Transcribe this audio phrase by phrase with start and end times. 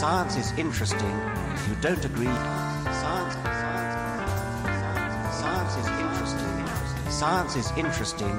[0.00, 1.14] Science is interesting.
[1.54, 3.94] If you don't agree, science, science,
[5.40, 6.66] science is interesting.
[7.10, 8.34] Science is interesting.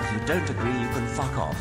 [0.00, 1.56] If you don't agree, you can fuck off.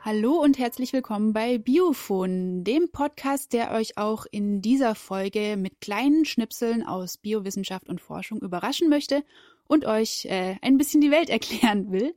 [0.00, 5.82] Hallo und herzlich willkommen bei Biophon, dem Podcast, der euch auch in dieser Folge mit
[5.82, 9.22] kleinen Schnipseln aus Biowissenschaft und Forschung überraschen möchte
[9.68, 12.14] und euch äh, ein bisschen die Welt erklären will.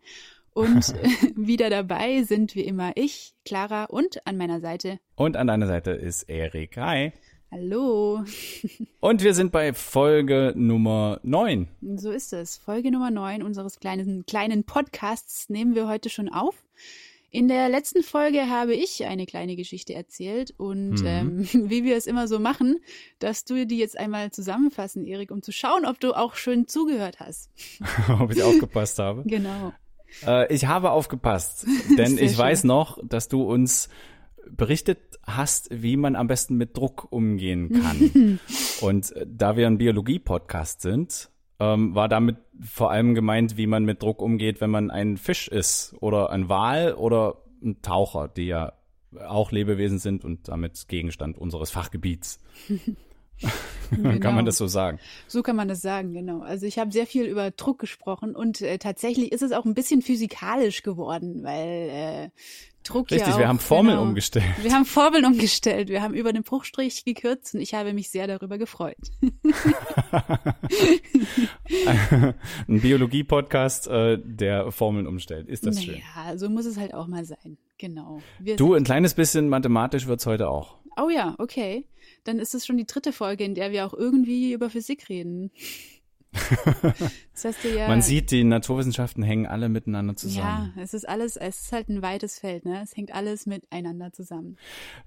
[0.55, 0.95] Und
[1.35, 4.99] wieder dabei sind wie immer ich, Clara und an meiner Seite.
[5.15, 6.77] Und an deiner Seite ist Erik.
[6.77, 7.11] Hi.
[7.51, 8.23] Hallo.
[9.01, 11.67] Und wir sind bei Folge Nummer 9.
[11.95, 12.57] So ist es.
[12.57, 16.63] Folge Nummer 9 unseres kleinen, kleinen Podcasts nehmen wir heute schon auf.
[17.29, 21.05] In der letzten Folge habe ich eine kleine Geschichte erzählt und mhm.
[21.05, 22.79] ähm, wie wir es immer so machen,
[23.19, 27.19] dass du die jetzt einmal zusammenfassen, Erik, um zu schauen, ob du auch schön zugehört
[27.19, 27.51] hast.
[28.19, 29.23] ob ich aufgepasst habe.
[29.25, 29.73] Genau.
[30.25, 31.65] Äh, ich habe aufgepasst,
[31.97, 32.37] denn ich schön.
[32.37, 33.89] weiß noch, dass du uns
[34.49, 38.39] berichtet hast, wie man am besten mit Druck umgehen kann.
[38.81, 43.85] und äh, da wir ein Biologie-Podcast sind, ähm, war damit vor allem gemeint, wie man
[43.85, 48.47] mit Druck umgeht, wenn man ein Fisch ist oder ein Wal oder ein Taucher, die
[48.47, 48.73] ja
[49.27, 52.39] auch Lebewesen sind und damit Gegenstand unseres Fachgebiets.
[53.89, 54.19] genau.
[54.19, 54.99] Kann man das so sagen?
[55.27, 56.41] So kann man das sagen, genau.
[56.41, 59.73] Also ich habe sehr viel über Druck gesprochen und äh, tatsächlich ist es auch ein
[59.73, 62.29] bisschen physikalisch geworden, weil äh,
[62.85, 64.45] Druck Richtig, ja auch, wir haben Formeln genau, umgestellt.
[64.61, 65.89] Wir haben Formeln umgestellt.
[65.89, 68.95] Wir haben über den Bruchstrich gekürzt und ich habe mich sehr darüber gefreut.
[72.67, 75.47] Ein Biologie-Podcast, äh, der Formeln umstellt.
[75.47, 76.01] Ist das naja, schön?
[76.15, 77.57] Ja, so muss es halt auch mal sein.
[77.79, 78.21] Genau.
[78.39, 80.77] Wir du, ein kleines bisschen mathematisch wird's heute auch.
[80.97, 81.85] Oh ja, okay.
[82.23, 85.51] Dann ist es schon die dritte Folge, in der wir auch irgendwie über Physik reden.
[87.33, 90.73] Das heißt ja, Man sieht, die Naturwissenschaften hängen alle miteinander zusammen.
[90.75, 92.81] Ja, es ist alles, es ist halt ein weites Feld, ne?
[92.81, 94.55] Es hängt alles miteinander zusammen.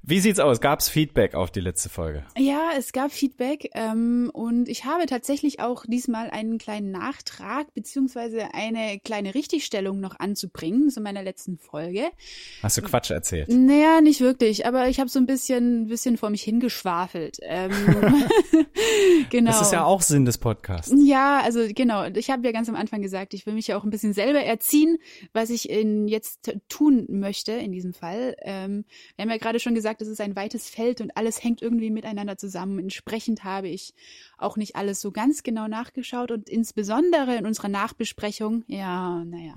[0.02, 0.60] Wie sieht's aus?
[0.60, 2.24] Gab's Feedback auf die letzte Folge?
[2.36, 8.52] Ja, es gab Feedback ähm, und ich habe tatsächlich auch diesmal einen kleinen Nachtrag beziehungsweise
[8.52, 12.10] eine kleine Richtigstellung noch anzubringen zu meiner letzten Folge.
[12.62, 13.48] Hast du Quatsch erzählt?
[13.48, 17.38] Naja, nicht wirklich, aber ich habe so ein bisschen, ein bisschen vor mich hingeschwafelt.
[17.42, 17.70] Ähm,
[19.30, 19.50] genau.
[19.50, 20.92] Das ist ja auch Sinn des Podcasts.
[20.94, 23.84] Ja, also genau ich habe ja ganz am Anfang gesagt, ich will mich ja auch
[23.84, 24.98] ein bisschen selber erziehen,
[25.32, 28.36] was ich in jetzt tun möchte in diesem Fall.
[28.42, 28.84] Ähm,
[29.16, 31.90] wir haben ja gerade schon gesagt, es ist ein weites Feld und alles hängt irgendwie
[31.90, 32.78] miteinander zusammen.
[32.78, 33.94] Entsprechend habe ich
[34.36, 39.54] auch nicht alles so ganz genau nachgeschaut und insbesondere in unserer Nachbesprechung, ja, naja,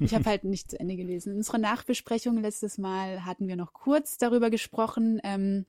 [0.00, 1.32] ich habe halt nicht zu Ende gelesen.
[1.32, 5.66] In unserer Nachbesprechung letztes Mal hatten wir noch kurz darüber gesprochen, ähm,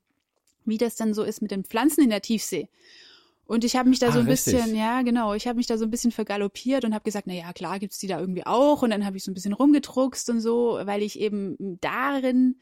[0.66, 2.70] wie das dann so ist mit den Pflanzen in der Tiefsee.
[3.52, 4.54] Und ich habe mich da ah, so ein richtig.
[4.54, 7.34] bisschen, ja, genau, ich habe mich da so ein bisschen vergaloppiert und habe gesagt, na
[7.34, 8.82] ja, klar gibt's die da irgendwie auch.
[8.82, 12.62] Und dann habe ich so ein bisschen rumgedruckst und so, weil ich eben darin,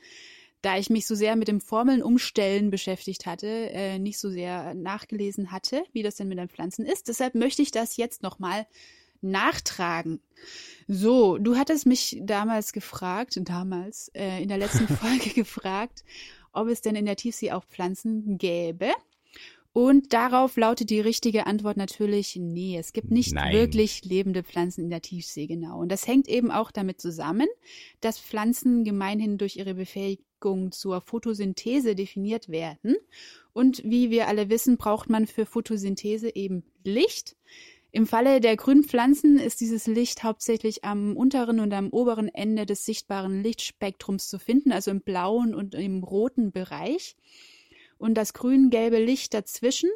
[0.64, 4.74] da ich mich so sehr mit dem Formeln umstellen beschäftigt hatte, äh, nicht so sehr
[4.74, 7.08] nachgelesen hatte, wie das denn mit den Pflanzen ist.
[7.08, 8.66] Deshalb möchte ich das jetzt nochmal
[9.22, 10.22] nachtragen.
[10.88, 16.04] So, du hattest mich damals gefragt, damals, äh, in der letzten Folge gefragt,
[16.52, 18.92] ob es denn in der Tiefsee auch Pflanzen gäbe.
[19.72, 23.54] Und darauf lautet die richtige Antwort natürlich, nee, es gibt nicht Nein.
[23.54, 25.80] wirklich lebende Pflanzen in der Tiefsee, genau.
[25.80, 27.48] Und das hängt eben auch damit zusammen,
[28.02, 32.96] dass Pflanzen gemeinhin durch ihre Befähigung zur Photosynthese definiert werden.
[33.54, 37.36] Und wie wir alle wissen, braucht man für Photosynthese eben Licht.
[37.92, 42.66] Im Falle der grünen Pflanzen ist dieses Licht hauptsächlich am unteren und am oberen Ende
[42.66, 47.16] des sichtbaren Lichtspektrums zu finden, also im blauen und im roten Bereich
[48.00, 49.90] und das grün-gelbe Licht dazwischen,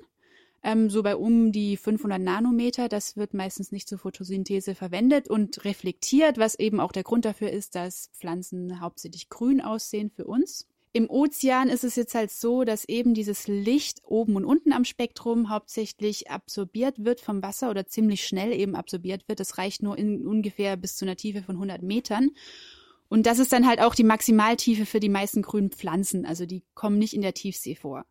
[0.64, 5.66] ähm, so bei um die 500 Nanometer, das wird meistens nicht zur Photosynthese verwendet und
[5.66, 10.68] reflektiert, was eben auch der Grund dafür ist, dass Pflanzen hauptsächlich grün aussehen für uns.
[10.96, 14.86] Im Ozean ist es jetzt halt so, dass eben dieses Licht oben und unten am
[14.86, 19.40] Spektrum hauptsächlich absorbiert wird vom Wasser oder ziemlich schnell eben absorbiert wird.
[19.40, 22.30] Das reicht nur in ungefähr bis zu einer Tiefe von 100 Metern.
[23.14, 26.26] Und das ist dann halt auch die Maximaltiefe für die meisten grünen Pflanzen.
[26.26, 28.08] Also die kommen nicht in der Tiefsee vor.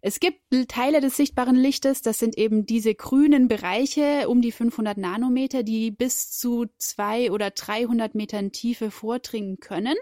[0.00, 4.96] Es gibt Teile des sichtbaren Lichtes, das sind eben diese grünen Bereiche um die 500
[4.96, 9.96] Nanometer, die bis zu zwei oder 300 Metern Tiefe vordringen können.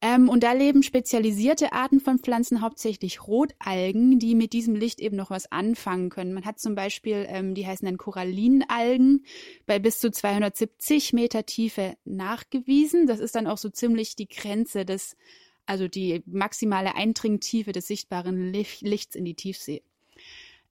[0.00, 5.16] Ähm, und da leben spezialisierte Arten von Pflanzen, hauptsächlich Rotalgen, die mit diesem Licht eben
[5.16, 6.32] noch was anfangen können.
[6.32, 9.24] Man hat zum Beispiel, ähm, die heißen dann Korallinalgen,
[9.66, 13.08] bei bis zu 270 Meter Tiefe nachgewiesen.
[13.08, 15.16] Das ist dann auch so ziemlich die Grenze des,
[15.66, 19.82] also die maximale Eindringtiefe des sichtbaren Lichts in die Tiefsee.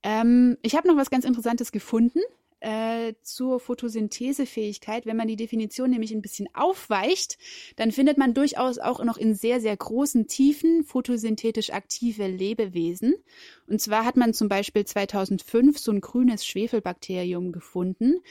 [0.04, 2.20] Ähm, ich habe noch was ganz Interessantes gefunden.
[2.60, 5.06] Äh, zur Photosynthesefähigkeit.
[5.06, 7.38] Wenn man die Definition nämlich ein bisschen aufweicht,
[7.76, 13.16] dann findet man durchaus auch noch in sehr, sehr großen Tiefen photosynthetisch aktive Lebewesen.
[13.68, 18.22] Und zwar hat man zum Beispiel 2005 so ein grünes Schwefelbakterium gefunden.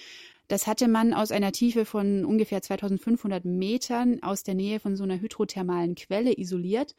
[0.48, 5.02] Das hatte man aus einer Tiefe von ungefähr 2500 Metern aus der Nähe von so
[5.02, 6.94] einer hydrothermalen Quelle isoliert.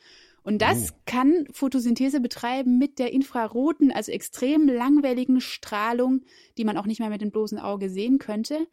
[0.48, 0.96] Und das oh.
[1.06, 6.22] kann Photosynthese betreiben mit der infraroten, also extrem langwelligen Strahlung,
[6.58, 8.66] die man auch nicht mehr mit dem bloßen Auge sehen könnte.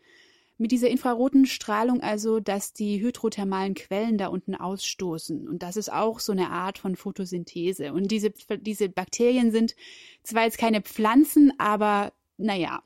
[0.56, 5.48] Mit dieser infraroten Strahlung also, dass die hydrothermalen Quellen da unten ausstoßen.
[5.48, 7.92] Und das ist auch so eine Art von Photosynthese.
[7.92, 9.74] Und diese, diese Bakterien sind
[10.22, 12.84] zwar jetzt keine Pflanzen, aber naja,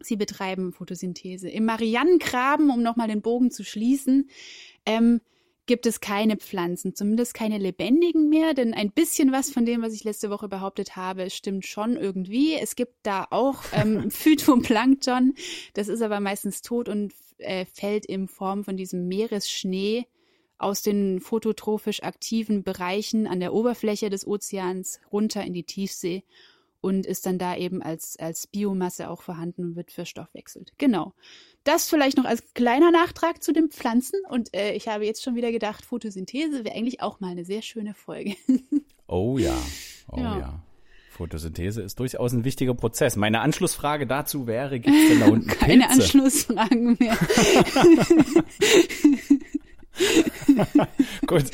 [0.00, 1.50] sie betreiben Photosynthese.
[1.50, 4.30] Im Marianengraben, um nochmal den Bogen zu schließen,
[4.86, 5.20] ähm,
[5.68, 9.92] gibt es keine Pflanzen, zumindest keine lebendigen mehr, denn ein bisschen was von dem, was
[9.92, 12.54] ich letzte Woche behauptet habe, stimmt schon irgendwie.
[12.54, 15.34] Es gibt da auch ähm, Phytoplankton,
[15.74, 20.06] das ist aber meistens tot und äh, fällt in Form von diesem Meeresschnee
[20.56, 26.24] aus den phototrophisch aktiven Bereichen an der Oberfläche des Ozeans runter in die Tiefsee
[26.80, 30.72] und ist dann da eben als, als Biomasse auch vorhanden und wird verstoffwechselt.
[30.78, 31.14] Genau.
[31.68, 34.18] Das vielleicht noch als kleiner Nachtrag zu den Pflanzen.
[34.30, 37.60] Und äh, ich habe jetzt schon wieder gedacht, Photosynthese wäre eigentlich auch mal eine sehr
[37.60, 38.36] schöne Folge.
[39.06, 39.54] oh ja,
[40.10, 40.38] oh ja.
[40.38, 40.62] ja.
[41.10, 43.16] Photosynthese ist durchaus ein wichtiger Prozess.
[43.16, 46.04] Meine Anschlussfrage dazu wäre, gibt es denn da unten Keine Pilze?
[46.04, 47.18] Anschlussfragen mehr.
[51.26, 51.44] Gut,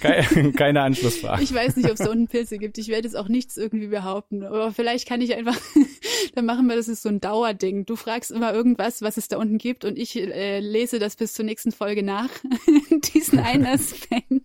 [0.00, 1.42] keine, keine Anschlussfrage.
[1.42, 2.78] Ich weiß nicht, ob es da unten Pilze gibt.
[2.78, 4.44] Ich werde jetzt auch nichts irgendwie behaupten.
[4.44, 5.56] Aber vielleicht kann ich einfach,
[6.34, 7.86] dann machen wir das ist so ein Dauerding.
[7.86, 11.34] Du fragst immer irgendwas, was es da unten gibt und ich äh, lese das bis
[11.34, 12.30] zur nächsten Folge nach.
[13.14, 14.42] Diesen einen Aspekt.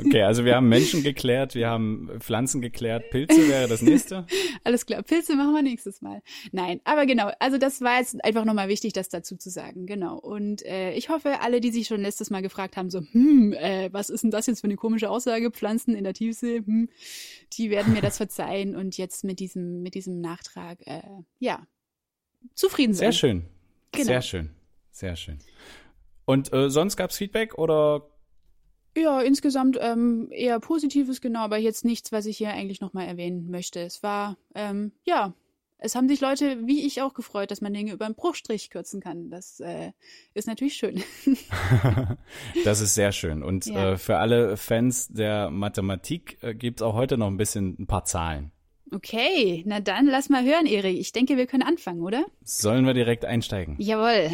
[0.00, 4.26] Okay, also wir haben Menschen geklärt, wir haben Pflanzen geklärt, Pilze wäre das nächste.
[4.64, 6.22] Alles klar, Pilze machen wir nächstes Mal.
[6.52, 10.18] Nein, aber genau, also das war jetzt einfach nochmal wichtig, das dazu zu sagen, genau.
[10.18, 13.92] Und äh, ich hoffe, alle, die sich schon letztes Mal gefragt haben, so, hm, äh,
[13.92, 16.88] was ist denn das jetzt für eine komische Aussage, Pflanzen in der Tiefsee, hm,
[17.54, 21.02] die werden mir das verzeihen und jetzt mit diesem, mit diesem Nachtrag, äh,
[21.38, 21.66] ja,
[22.54, 23.12] zufrieden sein.
[23.12, 23.44] Sehr schön,
[23.92, 24.06] genau.
[24.06, 24.50] sehr schön,
[24.90, 25.38] sehr schön.
[26.24, 28.06] Und äh, sonst gab's Feedback oder
[28.98, 33.50] ja, insgesamt ähm, eher Positives, genau, aber jetzt nichts, was ich hier eigentlich nochmal erwähnen
[33.50, 33.80] möchte.
[33.80, 35.34] Es war, ähm, ja,
[35.80, 39.00] es haben sich Leute wie ich auch gefreut, dass man Dinge über einen Bruchstrich kürzen
[39.00, 39.30] kann.
[39.30, 39.92] Das äh,
[40.34, 41.02] ist natürlich schön.
[42.64, 43.42] das ist sehr schön.
[43.44, 43.92] Und ja.
[43.92, 47.86] äh, für alle Fans der Mathematik äh, gibt es auch heute noch ein bisschen ein
[47.86, 48.50] paar Zahlen.
[48.90, 50.98] Okay, na dann lass mal hören, Erik.
[50.98, 52.24] Ich denke, wir können anfangen, oder?
[52.42, 53.76] Sollen wir direkt einsteigen?
[53.78, 54.30] Jawohl.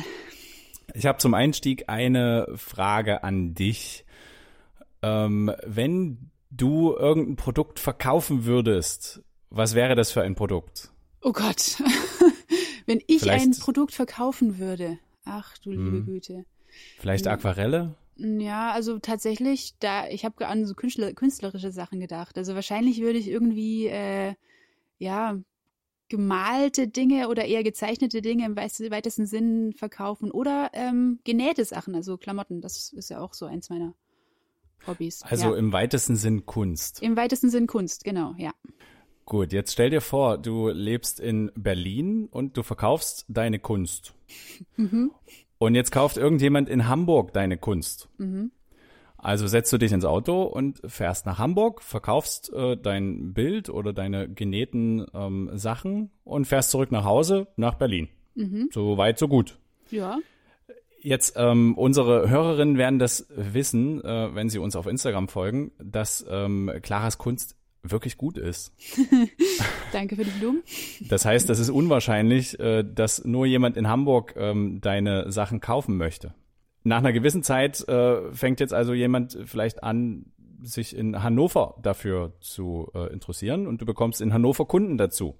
[0.94, 4.03] Ich habe zum Einstieg eine Frage an dich.
[5.04, 10.90] Ähm, wenn du irgendein Produkt verkaufen würdest, was wäre das für ein Produkt?
[11.20, 11.82] Oh Gott.
[12.86, 14.98] wenn ich Vielleicht, ein Produkt verkaufen würde.
[15.24, 16.06] Ach du liebe hm.
[16.06, 16.44] Güte.
[16.98, 17.94] Vielleicht Aquarelle?
[18.16, 22.38] Ja, also tatsächlich, da ich habe an so Künstler, künstlerische Sachen gedacht.
[22.38, 24.34] Also wahrscheinlich würde ich irgendwie äh,
[24.98, 25.38] ja
[26.08, 32.16] gemalte Dinge oder eher gezeichnete Dinge im weitesten Sinn verkaufen oder ähm, genähte Sachen, also
[32.16, 32.60] Klamotten.
[32.60, 33.94] Das ist ja auch so eins meiner
[34.86, 35.22] Hobbys.
[35.22, 35.56] Also ja.
[35.56, 37.02] im weitesten Sinn Kunst.
[37.02, 38.52] Im weitesten Sinn Kunst, genau, ja.
[39.26, 44.14] Gut, jetzt stell dir vor, du lebst in Berlin und du verkaufst deine Kunst.
[44.76, 45.12] Mhm.
[45.58, 48.08] Und jetzt kauft irgendjemand in Hamburg deine Kunst.
[48.18, 48.50] Mhm.
[49.16, 53.94] Also setzt du dich ins Auto und fährst nach Hamburg, verkaufst äh, dein Bild oder
[53.94, 58.08] deine genähten ähm, Sachen und fährst zurück nach Hause nach Berlin.
[58.34, 58.68] Mhm.
[58.72, 59.56] So weit, so gut.
[59.90, 60.18] Ja.
[61.04, 66.24] Jetzt, ähm, unsere Hörerinnen werden das wissen, äh, wenn sie uns auf Instagram folgen, dass
[66.30, 68.72] ähm, Claras Kunst wirklich gut ist.
[69.92, 70.62] Danke für die Blumen.
[71.06, 75.98] Das heißt, das ist unwahrscheinlich, äh, dass nur jemand in Hamburg ähm, deine Sachen kaufen
[75.98, 76.32] möchte.
[76.84, 80.32] Nach einer gewissen Zeit äh, fängt jetzt also jemand vielleicht an,
[80.62, 85.34] sich in Hannover dafür zu äh, interessieren und du bekommst in Hannover Kunden dazu.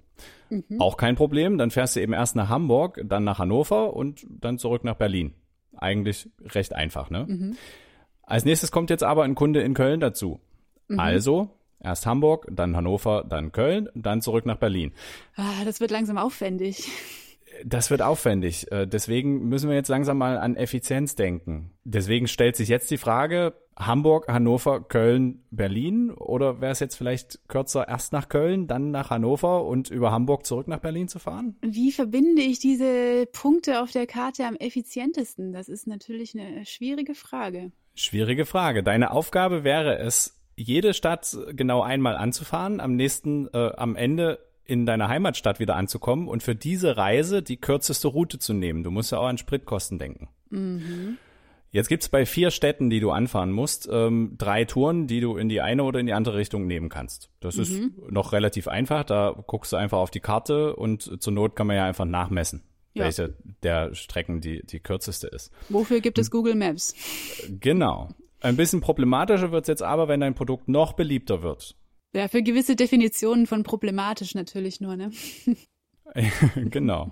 [0.51, 0.79] Mhm.
[0.79, 4.59] Auch kein Problem, dann fährst du eben erst nach Hamburg, dann nach Hannover und dann
[4.59, 5.33] zurück nach Berlin.
[5.77, 7.25] Eigentlich recht einfach, ne?
[7.27, 7.57] Mhm.
[8.23, 10.39] Als nächstes kommt jetzt aber ein Kunde in Köln dazu.
[10.87, 10.99] Mhm.
[10.99, 14.93] Also erst Hamburg, dann Hannover, dann Köln, dann zurück nach Berlin.
[15.35, 16.89] Ah, das wird langsam aufwendig.
[17.63, 18.71] Das wird aufwendig.
[18.71, 21.71] Äh, deswegen müssen wir jetzt langsam mal an Effizienz denken.
[21.83, 26.11] Deswegen stellt sich jetzt die Frage, Hamburg, Hannover, Köln, Berlin?
[26.11, 30.45] Oder wäre es jetzt vielleicht kürzer, erst nach Köln, dann nach Hannover und über Hamburg
[30.45, 31.57] zurück nach Berlin zu fahren?
[31.61, 35.51] Wie verbinde ich diese Punkte auf der Karte am effizientesten?
[35.51, 37.71] Das ist natürlich eine schwierige Frage.
[37.95, 38.83] Schwierige Frage.
[38.83, 44.85] Deine Aufgabe wäre es, jede Stadt genau einmal anzufahren, am nächsten, äh, am Ende in
[44.85, 48.83] deiner Heimatstadt wieder anzukommen und für diese Reise die kürzeste Route zu nehmen.
[48.83, 50.29] Du musst ja auch an Spritkosten denken.
[50.49, 51.17] Mhm.
[51.75, 55.49] Jetzt gibt's bei vier Städten, die du anfahren musst, ähm, drei Touren, die du in
[55.49, 57.29] die eine oder in die andere Richtung nehmen kannst.
[57.41, 57.61] Das mhm.
[57.61, 59.03] ist noch relativ einfach.
[59.03, 62.63] Da guckst du einfach auf die Karte und zur Not kann man ja einfach nachmessen,
[62.93, 63.03] ja.
[63.03, 65.51] welche der Strecken die, die kürzeste ist.
[65.67, 66.95] Wofür gibt es Google Maps?
[67.59, 68.07] Genau.
[68.39, 71.75] Ein bisschen problematischer wird's jetzt aber, wenn dein Produkt noch beliebter wird.
[72.15, 75.11] Ja, für gewisse Definitionen von problematisch natürlich nur, ne?
[76.55, 77.11] genau.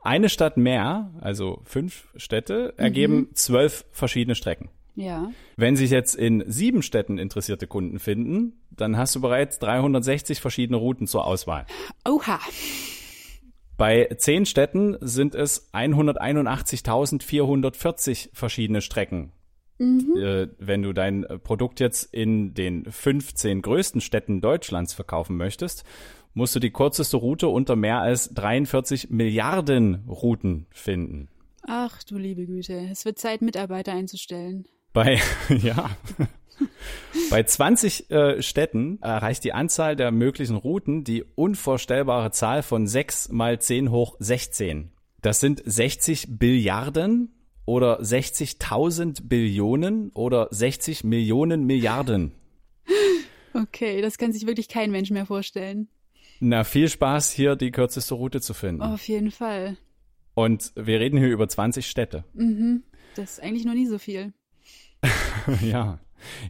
[0.00, 3.34] Eine Stadt mehr, also fünf Städte, ergeben mhm.
[3.34, 4.70] zwölf verschiedene Strecken.
[4.94, 5.32] Ja.
[5.56, 10.76] Wenn sich jetzt in sieben Städten interessierte Kunden finden, dann hast du bereits 360 verschiedene
[10.76, 11.66] Routen zur Auswahl.
[12.08, 12.38] Oha.
[13.76, 19.32] Bei zehn Städten sind es 181.440 verschiedene Strecken.
[19.78, 20.16] Mhm.
[20.16, 25.84] Äh, wenn du dein Produkt jetzt in den 15 größten Städten Deutschlands verkaufen möchtest,
[26.34, 31.28] musst du die kürzeste Route unter mehr als 43 Milliarden Routen finden.
[31.62, 34.66] Ach du liebe Güte, es wird Zeit, Mitarbeiter einzustellen.
[34.92, 35.20] Bei,
[35.62, 35.90] ja.
[37.28, 43.30] Bei 20 äh, Städten erreicht die Anzahl der möglichen Routen die unvorstellbare Zahl von 6
[43.30, 44.92] mal 10 hoch 16.
[45.22, 47.35] Das sind 60 Billiarden
[47.66, 52.32] oder 60.000 Billionen oder 60 Millionen Milliarden.
[53.52, 55.88] Okay, das kann sich wirklich kein Mensch mehr vorstellen.
[56.40, 58.82] Na, viel Spaß, hier die kürzeste Route zu finden.
[58.82, 59.76] Auf jeden Fall.
[60.34, 62.24] Und wir reden hier über 20 Städte.
[62.34, 62.82] Mhm.
[63.14, 64.34] Das ist eigentlich noch nie so viel.
[65.62, 65.98] ja.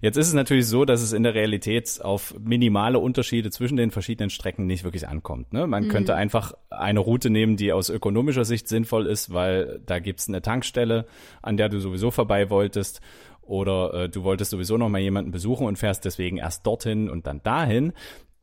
[0.01, 3.91] Jetzt ist es natürlich so, dass es in der Realität auf minimale Unterschiede zwischen den
[3.91, 5.53] verschiedenen Strecken nicht wirklich ankommt.
[5.53, 5.67] Ne?
[5.67, 5.89] Man mhm.
[5.89, 10.43] könnte einfach eine Route nehmen, die aus ökonomischer Sicht sinnvoll ist, weil da gibt's eine
[10.43, 11.07] Tankstelle,
[11.43, 13.01] an der du sowieso vorbei wolltest.
[13.43, 17.27] Oder äh, du wolltest sowieso noch mal jemanden besuchen und fährst deswegen erst dorthin und
[17.27, 17.93] dann dahin.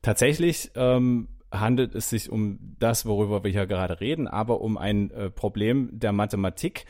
[0.02, 5.12] Tatsächlich ähm, handelt es sich um das, worüber wir hier gerade reden, aber um ein
[5.12, 6.86] äh, Problem der Mathematik,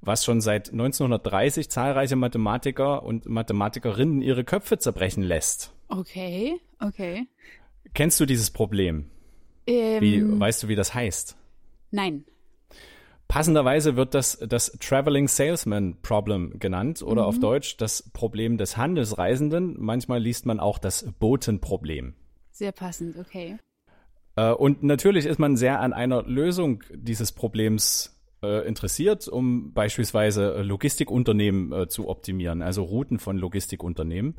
[0.00, 5.72] was schon seit 1930 zahlreiche Mathematiker und Mathematikerinnen ihre Köpfe zerbrechen lässt.
[5.88, 7.26] Okay, okay.
[7.94, 9.10] Kennst du dieses Problem?
[9.66, 11.36] Ähm, wie, weißt du, wie das heißt?
[11.90, 12.24] Nein.
[13.28, 17.28] Passenderweise wird das das Traveling Salesman Problem genannt oder mhm.
[17.28, 19.74] auf Deutsch das Problem des Handelsreisenden.
[19.78, 22.14] Manchmal liest man auch das Botenproblem.
[22.52, 23.58] Sehr passend, okay.
[24.36, 28.15] Äh, und natürlich ist man sehr an einer Lösung dieses Problems
[28.46, 34.36] äh, interessiert, um beispielsweise äh, Logistikunternehmen äh, zu optimieren, also Routen von Logistikunternehmen.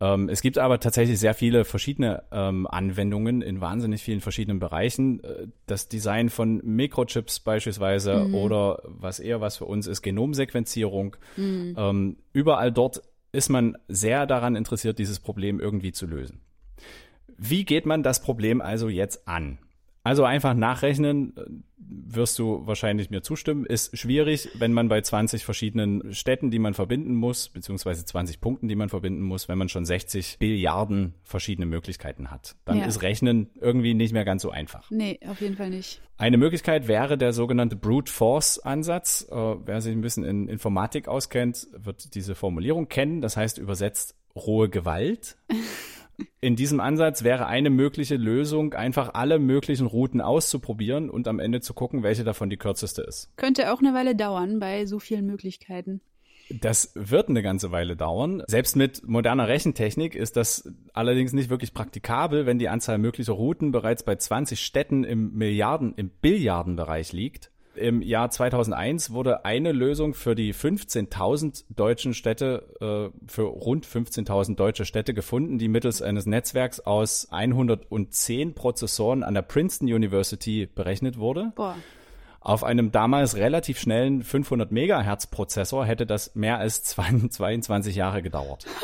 [0.00, 5.22] Ähm, es gibt aber tatsächlich sehr viele verschiedene ähm, Anwendungen in wahnsinnig vielen verschiedenen Bereichen.
[5.22, 8.34] Äh, das Design von Mikrochips beispielsweise mhm.
[8.34, 11.16] oder was eher was für uns ist, Genomsequenzierung.
[11.36, 11.74] Mhm.
[11.76, 13.02] Ähm, überall dort
[13.32, 16.40] ist man sehr daran interessiert, dieses Problem irgendwie zu lösen.
[17.36, 19.58] Wie geht man das Problem also jetzt an?
[20.02, 21.42] Also einfach nachrechnen, äh,
[21.76, 26.72] wirst du wahrscheinlich mir zustimmen, ist schwierig, wenn man bei 20 verschiedenen Städten, die man
[26.72, 31.66] verbinden muss, beziehungsweise 20 Punkten, die man verbinden muss, wenn man schon 60 Billiarden verschiedene
[31.66, 32.56] Möglichkeiten hat.
[32.64, 32.86] Dann ja.
[32.86, 34.90] ist Rechnen irgendwie nicht mehr ganz so einfach.
[34.90, 36.00] Nee, auf jeden Fall nicht.
[36.16, 39.26] Eine Möglichkeit wäre der sogenannte Brute Force Ansatz.
[39.30, 43.20] Äh, wer sich ein bisschen in Informatik auskennt, wird diese Formulierung kennen.
[43.20, 45.36] Das heißt übersetzt rohe Gewalt.
[46.40, 51.60] In diesem Ansatz wäre eine mögliche Lösung, einfach alle möglichen Routen auszuprobieren und am Ende
[51.60, 53.30] zu gucken, welche davon die kürzeste ist.
[53.36, 56.00] Könnte auch eine Weile dauern bei so vielen Möglichkeiten.
[56.50, 58.42] Das wird eine ganze Weile dauern.
[58.48, 63.70] Selbst mit moderner Rechentechnik ist das allerdings nicht wirklich praktikabel, wenn die Anzahl möglicher Routen
[63.70, 67.49] bereits bei 20 Städten im Milliarden, im Billiardenbereich liegt.
[67.74, 74.56] Im Jahr 2001 wurde eine Lösung für die 15.000 deutschen Städte, äh, für rund 15.000
[74.56, 81.18] deutsche Städte gefunden, die mittels eines Netzwerks aus 110 Prozessoren an der Princeton University berechnet
[81.18, 81.52] wurde.
[81.54, 81.76] Boah.
[82.40, 88.66] Auf einem damals relativ schnellen 500 Megahertz Prozessor hätte das mehr als 22 Jahre gedauert.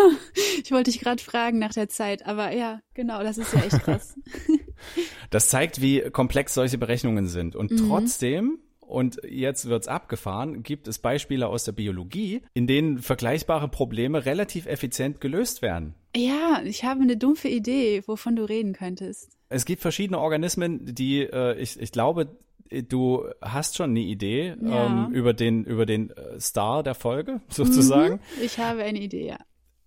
[0.64, 3.85] Ich wollte dich gerade fragen nach der Zeit, aber ja, genau, das ist ja echt
[3.85, 4.19] krass.
[5.31, 7.57] Das zeigt, wie komplex solche Berechnungen sind.
[7.57, 7.88] Und mhm.
[7.88, 14.25] trotzdem und jetzt wird's abgefahren, gibt es Beispiele aus der Biologie, in denen vergleichbare Probleme
[14.25, 15.95] relativ effizient gelöst werden.
[16.14, 19.37] Ja, ich habe eine dumpfe Idee, wovon du reden könntest.
[19.49, 22.37] Es gibt verschiedene Organismen, die, äh, ich, ich glaube,
[22.71, 24.87] du hast schon eine Idee ja.
[24.87, 28.14] ähm, über den, über den äh, Star der Folge, sozusagen.
[28.14, 29.38] Mhm, ich habe eine Idee, ja.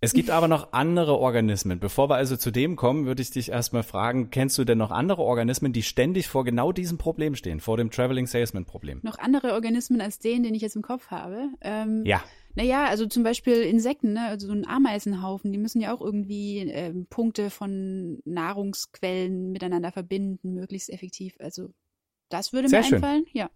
[0.01, 1.79] Es gibt aber noch andere Organismen.
[1.79, 4.91] Bevor wir also zu dem kommen, würde ich dich erstmal fragen, kennst du denn noch
[4.91, 8.99] andere Organismen, die ständig vor genau diesem Problem stehen, vor dem Traveling Salesman Problem?
[9.03, 11.49] Noch andere Organismen als den, den ich jetzt im Kopf habe?
[11.59, 12.23] Ähm, ja.
[12.55, 14.27] Naja, also zum Beispiel Insekten, ne?
[14.27, 20.53] also so ein Ameisenhaufen, die müssen ja auch irgendwie äh, Punkte von Nahrungsquellen miteinander verbinden,
[20.53, 21.35] möglichst effektiv.
[21.39, 21.73] Also
[22.29, 22.95] das würde Sehr mir schön.
[22.95, 23.49] einfallen, ja.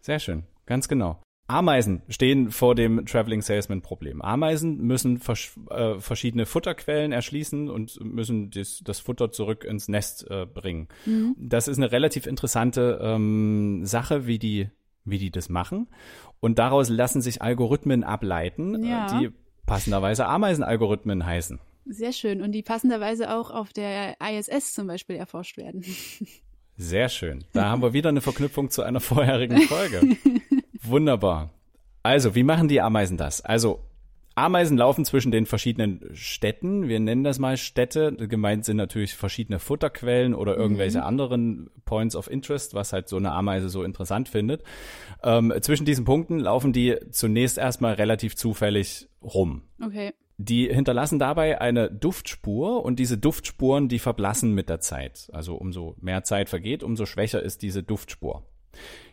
[0.00, 1.20] Sehr schön, ganz genau.
[1.48, 4.20] Ameisen stehen vor dem Traveling Salesman Problem.
[4.22, 10.30] Ameisen müssen vers äh, verschiedene Futterquellen erschließen und müssen das, das Futter zurück ins Nest
[10.30, 10.88] äh, bringen.
[11.06, 11.34] Mhm.
[11.38, 14.68] Das ist eine relativ interessante ähm, Sache, wie die,
[15.04, 15.88] wie die das machen.
[16.40, 19.06] Und daraus lassen sich Algorithmen ableiten, Ja.
[19.16, 19.30] äh, die
[19.66, 21.58] passenderweise Ameisenalgorithmen heißen.
[21.86, 22.42] Sehr schön.
[22.42, 25.82] Und die passenderweise auch auf der ISS zum Beispiel erforscht werden.
[26.76, 27.44] Sehr schön.
[27.54, 30.16] Da haben wir wieder eine Verknüpfung zu einer vorherigen Folge.
[30.88, 31.50] Wunderbar.
[32.02, 33.40] Also, wie machen die Ameisen das?
[33.40, 33.80] Also,
[34.38, 36.88] Ameisen laufen zwischen den verschiedenen Städten.
[36.88, 38.12] Wir nennen das mal Städte.
[38.12, 43.32] Gemeint sind natürlich verschiedene Futterquellen oder irgendwelche anderen Points of Interest, was halt so eine
[43.32, 44.62] Ameise so interessant findet.
[45.24, 49.62] Ähm, zwischen diesen Punkten laufen die zunächst erstmal relativ zufällig rum.
[49.84, 50.12] Okay.
[50.36, 55.28] Die hinterlassen dabei eine Duftspur und diese Duftspuren, die verblassen mit der Zeit.
[55.32, 58.44] Also umso mehr Zeit vergeht, umso schwächer ist diese Duftspur.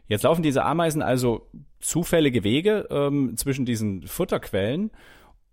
[0.07, 4.91] Jetzt laufen diese Ameisen also zufällige Wege ähm, zwischen diesen Futterquellen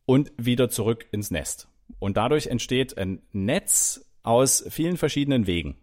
[0.05, 1.69] und wieder zurück ins Nest.
[1.99, 5.77] Und dadurch entsteht ein Netz aus vielen verschiedenen Wegen.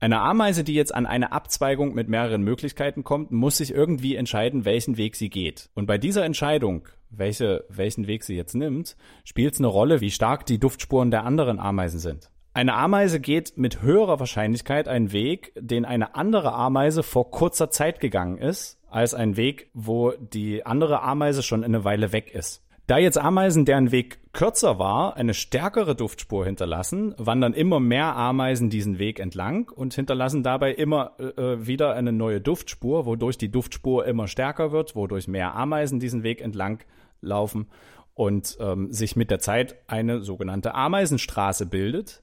[0.00, 4.64] Eine Ameise, die jetzt an eine Abzweigung mit mehreren Möglichkeiten kommt, muss sich irgendwie entscheiden,
[4.64, 5.70] welchen Weg sie geht.
[5.74, 10.10] Und bei dieser Entscheidung, welche, welchen Weg sie jetzt nimmt, spielt es eine Rolle, wie
[10.10, 12.30] stark die Duftspuren der anderen Ameisen sind.
[12.56, 17.98] Eine Ameise geht mit höherer Wahrscheinlichkeit einen Weg, den eine andere Ameise vor kurzer Zeit
[17.98, 22.62] gegangen ist, als ein Weg, wo die andere Ameise schon eine Weile weg ist.
[22.86, 28.70] Da jetzt Ameisen, deren Weg kürzer war, eine stärkere Duftspur hinterlassen, wandern immer mehr Ameisen
[28.70, 34.06] diesen Weg entlang und hinterlassen dabei immer äh, wieder eine neue Duftspur, wodurch die Duftspur
[34.06, 36.84] immer stärker wird, wodurch mehr Ameisen diesen Weg entlang
[37.20, 37.66] laufen
[38.14, 42.22] und ähm, sich mit der Zeit eine sogenannte Ameisenstraße bildet.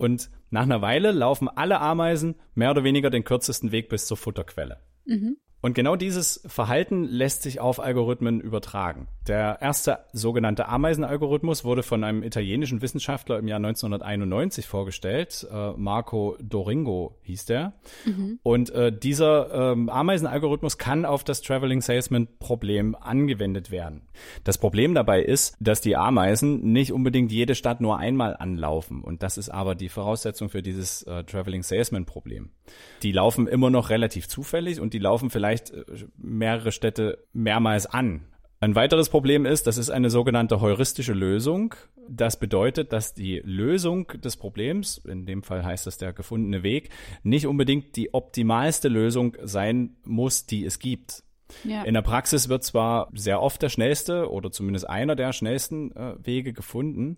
[0.00, 4.16] Und nach einer Weile laufen alle Ameisen mehr oder weniger den kürzesten Weg bis zur
[4.16, 4.80] Futterquelle.
[5.62, 9.08] Und genau dieses Verhalten lässt sich auf Algorithmen übertragen.
[9.28, 15.46] Der erste sogenannte Ameisenalgorithmus wurde von einem italienischen Wissenschaftler im Jahr 1991 vorgestellt.
[15.52, 17.74] Äh, Marco Doringo hieß der.
[18.42, 24.08] Und äh, dieser ähm, Ameisenalgorithmus kann auf das Traveling Salesman Problem angewendet werden.
[24.44, 29.02] Das Problem dabei ist, dass die Ameisen nicht unbedingt jede Stadt nur einmal anlaufen.
[29.02, 32.50] Und das ist aber die Voraussetzung für dieses äh, Traveling Salesman Problem.
[33.02, 35.84] Die laufen immer noch relativ zufällig und die laufen vielleicht äh,
[36.16, 38.26] mehrere Städte mehrmals an.
[38.62, 41.74] Ein weiteres Problem ist, das ist eine sogenannte heuristische Lösung.
[42.08, 46.90] Das bedeutet, dass die Lösung des Problems, in dem Fall heißt das der gefundene Weg,
[47.22, 51.22] nicht unbedingt die optimalste Lösung sein muss, die es gibt.
[51.64, 51.84] Ja.
[51.84, 56.14] In der Praxis wird zwar sehr oft der schnellste oder zumindest einer der schnellsten äh,
[56.22, 57.16] Wege gefunden,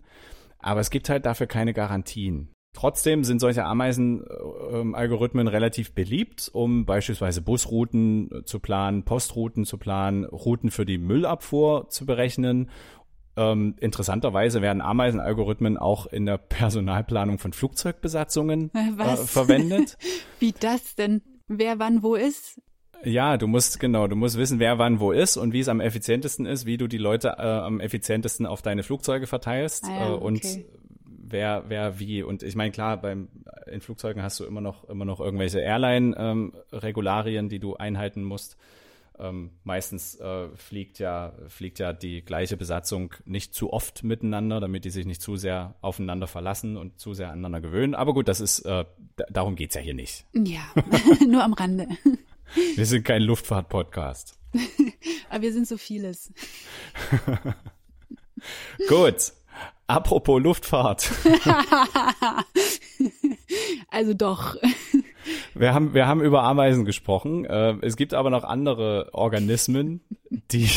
[0.59, 2.53] aber es gibt halt dafür keine Garantien.
[2.73, 10.25] Trotzdem sind solche Ameisen-Algorithmen relativ beliebt, um beispielsweise Busrouten äh, zu planen, Postrouten zu planen,
[10.25, 12.71] Routen für die Müllabfuhr zu berechnen.
[13.37, 19.97] Ähm, interessanterweise werden Ameisenalgorithmen auch in der Personalplanung von Flugzeugbesatzungen Äh, äh, verwendet.
[20.39, 21.21] Wie das denn?
[21.47, 22.59] Wer wann wo ist?
[23.05, 25.81] Ja, du musst, genau, du musst wissen, wer wann wo ist und wie es am
[25.81, 30.09] effizientesten ist, wie du die Leute äh, am effizientesten auf deine Flugzeuge verteilst Ah ja,
[30.09, 30.65] äh, und okay.
[31.33, 32.23] Wer, wer wie.
[32.23, 33.27] Und ich meine, klar, beim,
[33.67, 38.55] in Flugzeugen hast du immer noch, immer noch irgendwelche Airline-Regularien, die du einhalten musst.
[39.19, 44.85] Ähm, meistens äh, fliegt ja, fliegt ja die gleiche Besatzung nicht zu oft miteinander, damit
[44.85, 47.93] die sich nicht zu sehr aufeinander verlassen und zu sehr aneinander gewöhnen.
[47.93, 48.85] Aber gut, das ist, äh,
[49.29, 50.25] darum geht's ja hier nicht.
[50.33, 50.61] Ja,
[51.27, 51.87] nur am Rande.
[52.75, 54.37] Wir sind kein Luftfahrt-Podcast.
[55.29, 56.31] Aber wir sind so vieles.
[58.87, 59.33] Gut.
[59.87, 61.11] Apropos Luftfahrt.
[63.89, 64.55] Also doch.
[65.53, 67.45] Wir haben, wir haben über Ameisen gesprochen.
[67.45, 70.01] Äh, es gibt aber noch andere Organismen,
[70.51, 70.67] die,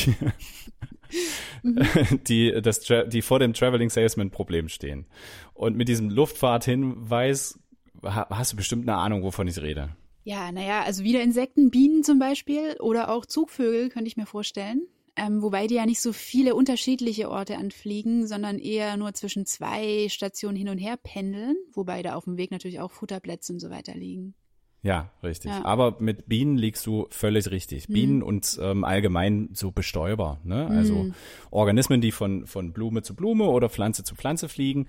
[2.28, 5.06] die, das, die vor dem Traveling Salesman Problem stehen.
[5.54, 7.58] Und mit diesem Luftfahrthinweis
[8.04, 9.96] ha- hast du bestimmt eine Ahnung, wovon ich rede.
[10.24, 14.82] Ja, naja, also wieder Insekten, Bienen zum Beispiel oder auch Zugvögel, könnte ich mir vorstellen.
[15.16, 20.08] Ähm, wobei die ja nicht so viele unterschiedliche Orte anfliegen, sondern eher nur zwischen zwei
[20.10, 23.70] Stationen hin und her pendeln, wobei da auf dem Weg natürlich auch Futterplätze und so
[23.70, 24.34] weiter liegen.
[24.82, 25.50] Ja, richtig.
[25.50, 25.64] Ja.
[25.64, 27.88] Aber mit Bienen liegst du völlig richtig.
[27.88, 30.68] Bienen und ähm, allgemein so Bestäuber, ne?
[30.68, 31.10] Also
[31.50, 34.86] Organismen, die von, von Blume zu Blume oder Pflanze zu Pflanze fliegen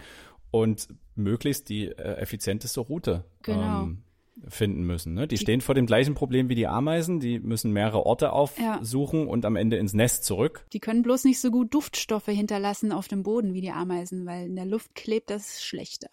[0.51, 3.83] und möglichst die äh, effizienteste Route Genau.
[3.83, 4.03] ähm,
[4.47, 5.13] finden müssen.
[5.13, 5.27] Ne?
[5.27, 7.19] Die, die, stehen vor dem gleichen Problem wie die Ameisen.
[7.19, 9.25] Die müssen mehrere Orte aufsuchen ja.
[9.27, 10.65] und am Ende ins Nest zurück.
[10.73, 14.47] Die können bloß nicht so gut Duftstoffe hinterlassen auf dem Boden wie die Ameisen, weil
[14.47, 16.09] in der Luft klebt das schlechter.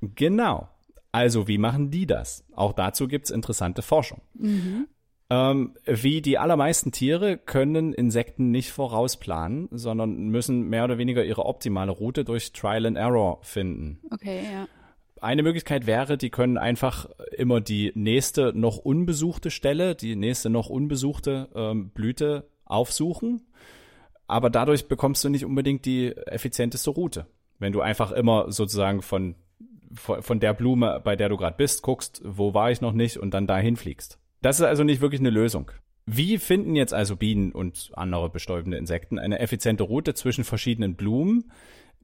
[0.00, 0.68] Genau.
[1.12, 2.44] Also wie machen die das?
[2.54, 4.20] Auch dazu gibt's interessante Forschung.
[4.34, 4.88] Mhm.
[5.30, 11.46] Ähm, wie die allermeisten Tiere können Insekten nicht vorausplanen, sondern müssen mehr oder weniger ihre
[11.46, 14.00] optimale Route durch Trial and Error finden.
[14.10, 14.66] Okay, ja.
[15.24, 20.68] Eine Möglichkeit wäre, die können einfach immer die nächste noch unbesuchte Stelle, die nächste noch
[20.68, 23.40] unbesuchte ähm, Blüte aufsuchen.
[24.26, 27.26] Aber dadurch bekommst du nicht unbedingt die effizienteste Route.
[27.58, 29.34] Wenn du einfach immer sozusagen von,
[29.94, 33.32] von der Blume, bei der du gerade bist, guckst, wo war ich noch nicht und
[33.32, 34.18] dann dahin fliegst.
[34.42, 35.70] Das ist also nicht wirklich eine Lösung.
[36.04, 41.50] Wie finden jetzt also Bienen und andere bestäubende Insekten eine effiziente Route zwischen verschiedenen Blumen?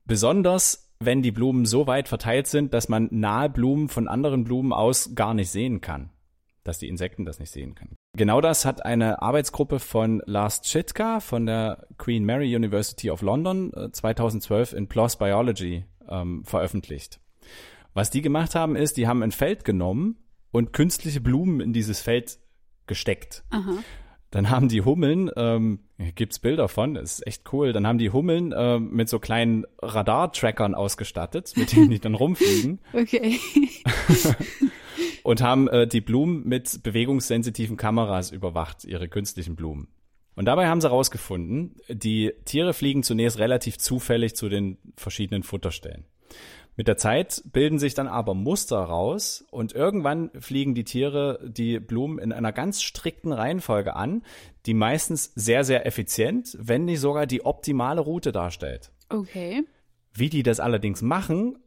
[0.06, 4.72] Besonders wenn die Blumen so weit verteilt sind, dass man nahe Blumen von anderen Blumen
[4.72, 6.10] aus gar nicht sehen kann.
[6.62, 7.96] Dass die Insekten das nicht sehen können.
[8.16, 13.72] Genau das hat eine Arbeitsgruppe von Lars Chitka von der Queen Mary University of London
[13.92, 17.18] 2012 äh, in PLOS Biology ähm, veröffentlicht.
[17.94, 20.18] Was die gemacht haben, ist, die haben ein Feld genommen
[20.50, 22.38] und künstliche Blumen in dieses Feld
[22.86, 23.42] gesteckt.
[23.50, 23.78] Aha.
[24.30, 25.80] Dann haben die Hummeln, ähm,
[26.14, 27.72] gibt's Bilder von, das ist echt cool.
[27.72, 32.78] Dann haben die Hummeln äh, mit so kleinen Radar-Trackern ausgestattet, mit denen die dann rumfliegen.
[32.92, 33.38] Okay.
[35.22, 39.88] und haben äh, die Blumen mit bewegungssensitiven Kameras überwacht, ihre künstlichen Blumen.
[40.36, 46.04] Und dabei haben sie herausgefunden, die Tiere fliegen zunächst relativ zufällig zu den verschiedenen Futterstellen.
[46.80, 51.78] Mit der Zeit bilden sich dann aber Muster raus und irgendwann fliegen die Tiere die
[51.78, 54.22] Blumen in einer ganz strikten Reihenfolge an,
[54.64, 58.92] die meistens sehr, sehr effizient, wenn nicht sogar die optimale Route darstellt.
[59.10, 59.62] Okay.
[60.14, 61.58] Wie die das allerdings machen,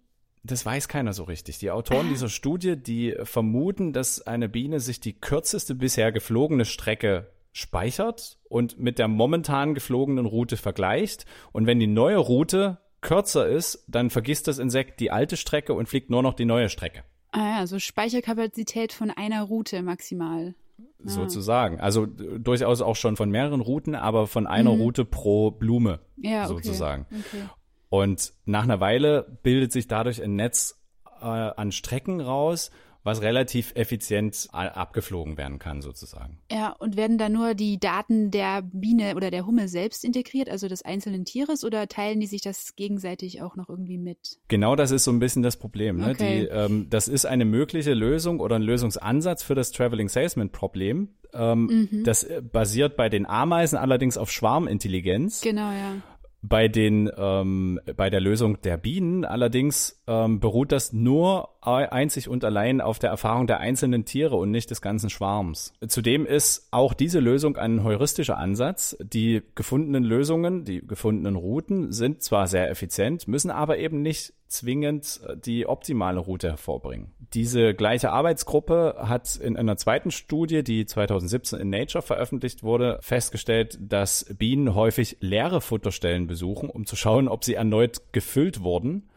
[0.42, 1.60] das weiß keiner so richtig.
[1.60, 7.30] Die Autoren dieser Studie, die vermuten, dass eine Biene sich die kürzeste bisher geflogene Strecke
[7.52, 11.28] speichert und mit der momentan geflogenen Route vergleicht.
[11.52, 15.88] Und wenn die neue Route kürzer ist, dann vergisst das Insekt die alte Strecke und
[15.88, 17.04] fliegt nur noch die neue Strecke.
[17.32, 20.56] Ah ja, so Speicherkapazität von einer Route maximal.
[20.80, 21.10] Ah.
[21.10, 21.80] Sozusagen.
[21.80, 24.82] Also durchaus auch schon von mehreren Routen, aber von einer mhm.
[24.82, 27.06] Route pro Blume ja, sozusagen.
[27.12, 27.22] Okay.
[27.34, 27.50] Okay.
[27.90, 30.82] Und nach einer Weile bildet sich dadurch ein Netz
[31.22, 32.72] äh, an Strecken raus
[33.04, 36.40] was relativ effizient abgeflogen werden kann, sozusagen.
[36.52, 40.68] Ja, und werden da nur die Daten der Biene oder der Hummel selbst integriert, also
[40.68, 44.38] des einzelnen Tieres, oder teilen die sich das gegenseitig auch noch irgendwie mit?
[44.48, 45.98] Genau das ist so ein bisschen das Problem.
[45.98, 46.12] Ne?
[46.12, 46.42] Okay.
[46.42, 51.10] Die, ähm, das ist eine mögliche Lösung oder ein Lösungsansatz für das Traveling Salesman-Problem.
[51.34, 52.04] Ähm, mhm.
[52.04, 55.42] Das äh, basiert bei den Ameisen allerdings auf Schwarmintelligenz.
[55.42, 55.96] Genau, ja.
[56.42, 62.44] Bei den ähm, bei der Lösung der Bienen allerdings ähm, beruht das nur einzig und
[62.44, 65.74] allein auf der Erfahrung der einzelnen Tiere und nicht des ganzen Schwarms.
[65.88, 68.98] Zudem ist auch diese Lösung ein heuristischer Ansatz.
[69.02, 75.22] Die gefundenen Lösungen, die gefundenen Routen sind zwar sehr effizient, müssen aber eben nicht zwingend
[75.26, 77.14] äh, die optimale Route hervorbringen.
[77.34, 83.80] Diese gleiche Arbeitsgruppe hat in einer zweiten Studie, die 2017 in Nature veröffentlicht wurde, festgestellt,
[83.82, 89.10] dass Bienen häufig leere Futterstellen besuchen, um zu schauen, ob sie erneut gefüllt wurden,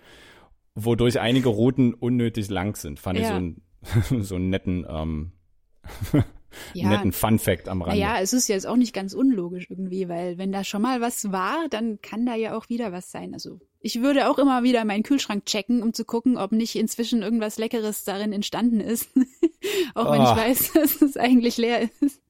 [0.77, 3.01] wodurch einige Routen unnötig lang sind.
[3.01, 3.25] Fand ja.
[3.25, 5.33] ich so, ein, so einen netten ähm,
[6.75, 8.01] ja, netten Fun Fact am Rande.
[8.01, 11.33] Ja, es ist jetzt auch nicht ganz unlogisch irgendwie, weil wenn da schon mal was
[11.33, 13.35] war, dann kann da ja auch wieder was sein.
[13.35, 17.23] Also ich würde auch immer wieder meinen Kühlschrank checken, um zu gucken, ob nicht inzwischen
[17.23, 19.11] irgendwas Leckeres darin entstanden ist.
[19.95, 20.25] auch wenn oh.
[20.25, 20.37] ich ah.
[20.37, 22.21] weiß, dass es eigentlich leer ist.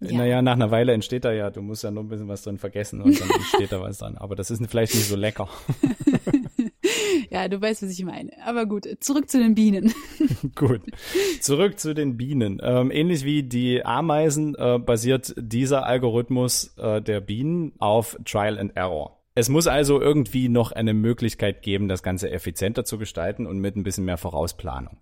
[0.00, 0.16] Ja.
[0.16, 2.56] Naja, nach einer Weile entsteht da ja, du musst ja nur ein bisschen was drin
[2.56, 4.16] vergessen und dann entsteht da was dran.
[4.16, 5.48] Aber das ist vielleicht nicht so lecker.
[7.30, 8.30] Ja, du weißt, was ich meine.
[8.44, 9.94] Aber gut, zurück zu den Bienen.
[10.56, 10.82] gut,
[11.40, 12.60] zurück zu den Bienen.
[12.62, 18.76] Ähm, ähnlich wie die Ameisen äh, basiert dieser Algorithmus äh, der Bienen auf Trial and
[18.76, 19.22] Error.
[19.36, 23.76] Es muss also irgendwie noch eine Möglichkeit geben, das Ganze effizienter zu gestalten und mit
[23.76, 24.98] ein bisschen mehr Vorausplanung.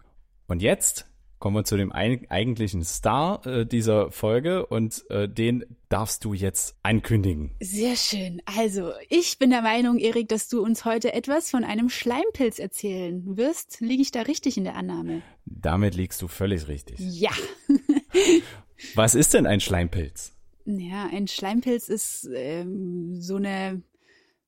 [0.47, 1.07] Und jetzt
[1.39, 6.77] kommen wir zu dem eigentlichen Star äh, dieser Folge und äh, den darfst du jetzt
[6.83, 7.53] ankündigen.
[7.61, 8.43] Sehr schön.
[8.45, 13.37] Also, ich bin der Meinung, Erik, dass du uns heute etwas von einem Schleimpilz erzählen
[13.37, 13.81] wirst.
[13.81, 15.23] Liege ich da richtig in der Annahme?
[15.45, 16.99] Damit liegst du völlig richtig.
[16.99, 17.33] Ja.
[18.95, 20.33] Was ist denn ein Schleimpilz?
[20.65, 23.83] Ja, ein Schleimpilz ist ähm, so eine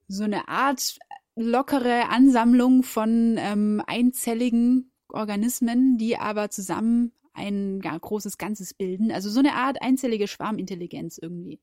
[0.07, 0.99] so eine Art
[1.37, 9.11] lockere Ansammlung von ähm, einzelligen Organismen, die aber zusammen ein ja, großes Ganzes bilden.
[9.13, 11.61] Also so eine Art einzellige Schwarmintelligenz irgendwie.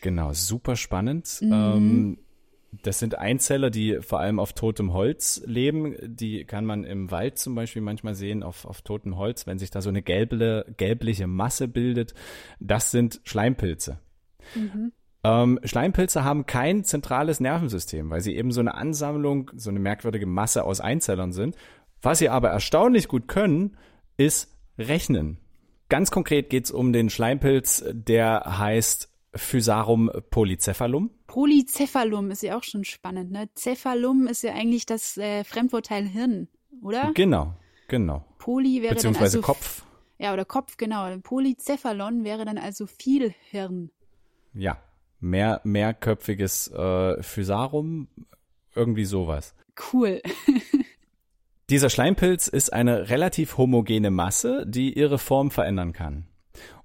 [0.00, 1.38] Genau, super spannend.
[1.40, 1.52] Mhm.
[1.52, 2.18] Ähm,
[2.82, 5.94] Das sind Einzeller, die vor allem auf totem Holz leben.
[6.02, 9.70] Die kann man im Wald zum Beispiel manchmal sehen, auf, auf totem Holz, wenn sich
[9.70, 12.14] da so eine gelble, gelbliche Masse bildet.
[12.58, 14.00] Das sind Schleimpilze.
[14.56, 14.92] Mhm.
[15.22, 20.26] Ähm, Schleimpilze haben kein zentrales Nervensystem, weil sie eben so eine Ansammlung, so eine merkwürdige
[20.26, 21.56] Masse aus Einzellern sind.
[22.04, 23.78] Was sie aber erstaunlich gut können,
[24.18, 25.38] ist rechnen.
[25.88, 31.10] Ganz konkret geht es um den Schleimpilz, der heißt Physarum polycephalum.
[31.26, 33.48] Polycephalum ist ja auch schon spannend, ne?
[33.54, 36.48] Cephalum ist ja eigentlich das äh, Fremdwortteil Hirn,
[36.82, 37.12] oder?
[37.14, 37.54] Genau,
[37.88, 38.24] genau.
[38.38, 39.86] Poly wäre Beziehungsweise dann also, Kopf.
[40.18, 41.16] Ja, oder Kopf, genau.
[41.18, 43.90] Polycephalon wäre dann also viel Hirn.
[44.52, 44.76] Ja,
[45.20, 48.08] mehr mehrköpfiges äh, Physarum,
[48.74, 49.54] irgendwie sowas.
[49.92, 50.20] Cool.
[51.70, 56.26] Dieser Schleimpilz ist eine relativ homogene Masse, die ihre Form verändern kann.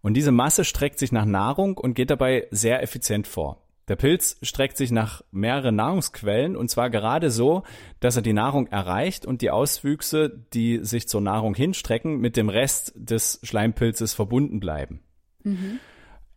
[0.01, 3.61] Und diese Masse streckt sich nach Nahrung und geht dabei sehr effizient vor.
[3.89, 7.63] Der Pilz streckt sich nach mehreren Nahrungsquellen und zwar gerade so,
[7.99, 12.49] dass er die Nahrung erreicht und die Auswüchse, die sich zur Nahrung hinstrecken, mit dem
[12.49, 15.01] Rest des Schleimpilzes verbunden bleiben.
[15.43, 15.79] Mhm.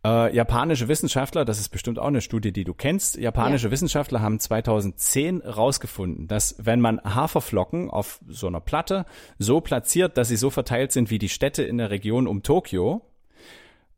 [0.05, 3.71] Äh, japanische Wissenschaftler, das ist bestimmt auch eine Studie, die du kennst, japanische ja.
[3.71, 9.05] Wissenschaftler haben 2010 rausgefunden, dass wenn man Haferflocken auf so einer Platte
[9.39, 13.01] so platziert, dass sie so verteilt sind wie die Städte in der Region um Tokio,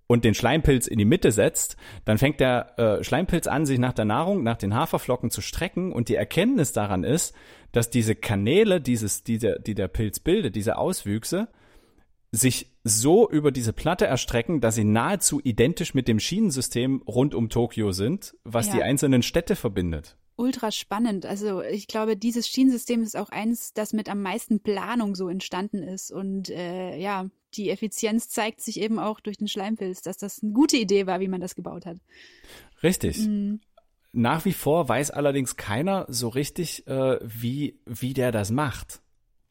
[0.08, 3.94] und den Schleimpilz in die Mitte setzt, dann fängt der äh, Schleimpilz an, sich nach
[3.94, 5.92] der Nahrung, nach den Haferflocken zu strecken.
[5.92, 7.36] Und die Erkenntnis daran ist,
[7.72, 11.48] dass diese Kanäle, dieses, die, der, die der Pilz bildet, diese Auswüchse,
[12.36, 17.50] sich so über diese Platte erstrecken, dass sie nahezu identisch mit dem Schienensystem rund um
[17.50, 18.76] Tokio sind, was ja.
[18.76, 21.26] die einzelnen Städte verbindet ultra spannend.
[21.26, 25.84] Also ich glaube, dieses Schienensystem ist auch eins, das mit am meisten Planung so entstanden
[25.84, 26.12] ist.
[26.12, 30.52] Und äh, ja, die Effizienz zeigt sich eben auch durch den Schleimpilz, dass das eine
[30.52, 31.98] gute Idee war, wie man das gebaut hat.
[32.84, 33.20] Richtig.
[33.20, 33.62] Mhm.
[34.12, 39.02] Nach wie vor weiß allerdings keiner so richtig, äh, wie, wie der das macht.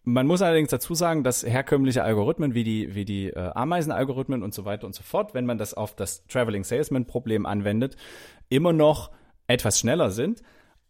[0.06, 4.52] Man muss allerdings dazu sagen, dass herkömmliche Algorithmen wie die, wie die äh, Ameisenalgorithmen und
[4.52, 7.96] so weiter und so fort, wenn man das auf das Traveling Salesman Problem anwendet,
[8.50, 9.10] immer noch
[9.46, 10.42] etwas schneller sind.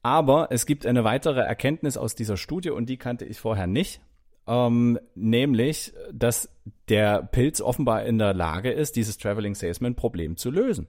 [0.03, 4.01] Aber es gibt eine weitere Erkenntnis aus dieser Studie und die kannte ich vorher nicht.
[4.47, 6.51] Ähm, nämlich, dass
[6.89, 10.89] der Pilz offenbar in der Lage ist, dieses Traveling Salesman Problem zu lösen.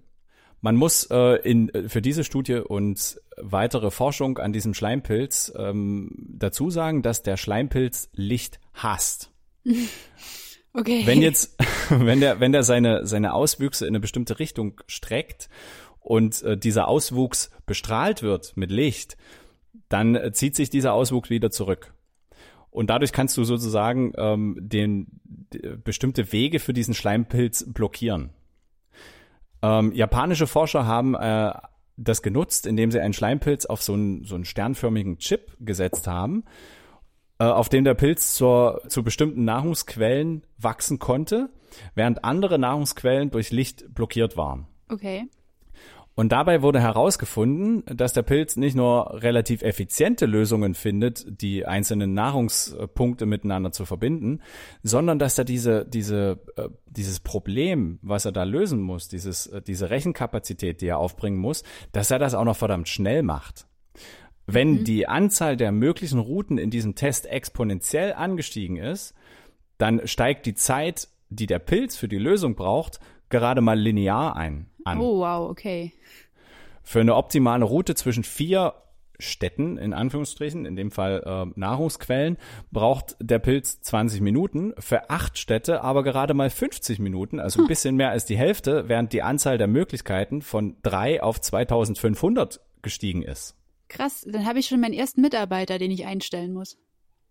[0.62, 6.70] Man muss äh, in, für diese Studie und weitere Forschung an diesem Schleimpilz ähm, dazu
[6.70, 9.32] sagen, dass der Schleimpilz Licht hasst.
[10.78, 11.04] Okay.
[11.06, 11.58] Wenn jetzt,
[11.90, 15.48] wenn der, wenn der seine, seine Auswüchse in eine bestimmte Richtung streckt
[16.02, 19.16] und äh, dieser Auswuchs bestrahlt wird mit Licht,
[19.88, 21.94] dann äh, zieht sich dieser Auswuchs wieder zurück.
[22.72, 25.08] Und dadurch kannst du sozusagen ähm, den,
[25.84, 28.32] bestimmte Wege für diesen Schleimpilz blockieren.
[29.66, 31.52] Ähm, japanische Forscher haben äh,
[31.98, 36.44] das genutzt, indem sie einen Schleimpilz auf so einen, so einen sternförmigen Chip gesetzt haben,
[37.40, 41.50] äh, auf dem der Pilz zur, zu bestimmten Nahrungsquellen wachsen konnte,
[41.96, 44.68] während andere Nahrungsquellen durch Licht blockiert waren.
[44.90, 45.26] Okay.
[46.16, 52.14] Und dabei wurde herausgefunden, dass der Pilz nicht nur relativ effiziente Lösungen findet, die einzelnen
[52.14, 54.40] Nahrungspunkte miteinander zu verbinden,
[54.82, 59.62] sondern dass er diese, diese, äh, dieses Problem, was er da lösen muss, dieses, äh,
[59.62, 63.68] diese Rechenkapazität, die er aufbringen muss, dass er das auch noch verdammt schnell macht.
[64.48, 64.84] Wenn mhm.
[64.86, 69.16] die Anzahl der möglichen Routen in diesem Test exponentiell angestiegen ist,
[69.78, 74.68] dann steigt die Zeit, die der Pilz für die Lösung braucht, gerade mal linear ein.
[74.84, 75.00] An.
[75.00, 75.94] Oh, wow, okay.
[76.84, 78.76] Für eine optimale Route zwischen vier
[79.20, 82.38] Städten, in Anführungsstrichen, in dem Fall äh, Nahrungsquellen,
[82.72, 87.68] braucht der Pilz 20 Minuten, für acht Städte aber gerade mal 50 Minuten, also ein
[87.68, 93.24] bisschen mehr als die Hälfte, während die Anzahl der Möglichkeiten von drei auf 2500 gestiegen
[93.24, 93.56] ist.
[93.88, 96.78] Krass, dann habe ich schon meinen ersten Mitarbeiter, den ich einstellen muss.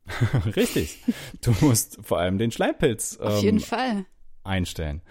[0.57, 0.99] Richtig.
[1.41, 4.07] Du musst vor allem den Schleimpilz ähm, Auf jeden Fall
[4.45, 5.03] einstellen.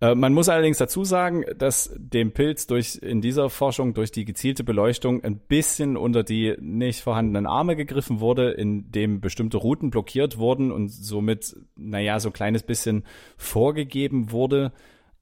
[0.00, 4.24] Äh, man muss allerdings dazu sagen, dass dem Pilz durch in dieser Forschung durch die
[4.24, 10.38] gezielte Beleuchtung ein bisschen unter die nicht vorhandenen Arme gegriffen wurde, indem bestimmte Routen blockiert
[10.38, 13.04] wurden und somit, naja, so ein kleines bisschen
[13.36, 14.72] vorgegeben wurde,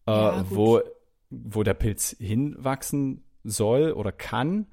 [0.06, 0.80] äh, ja, wo,
[1.30, 4.66] wo der Pilz hinwachsen soll oder kann.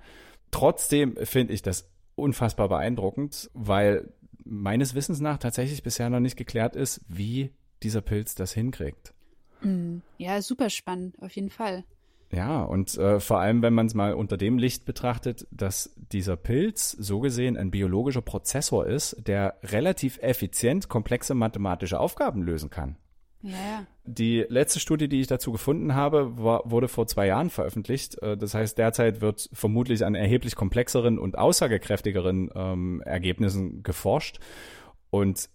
[0.51, 4.13] Trotzdem finde ich das unfassbar beeindruckend, weil
[4.45, 7.51] meines Wissens nach tatsächlich bisher noch nicht geklärt ist, wie
[7.83, 9.13] dieser Pilz das hinkriegt.
[9.61, 10.01] Mhm.
[10.17, 11.83] Ja, super spannend, auf jeden Fall.
[12.31, 16.35] Ja, und äh, vor allem, wenn man es mal unter dem Licht betrachtet, dass dieser
[16.35, 22.97] Pilz so gesehen ein biologischer Prozessor ist, der relativ effizient komplexe mathematische Aufgaben lösen kann.
[23.43, 23.85] Ja.
[24.05, 28.19] Die letzte Studie, die ich dazu gefunden habe, war, wurde vor zwei Jahren veröffentlicht.
[28.23, 34.39] Äh, das heißt, derzeit wird vermutlich an erheblich komplexeren und aussagekräftigeren ähm, Ergebnissen geforscht.
[35.11, 35.49] Und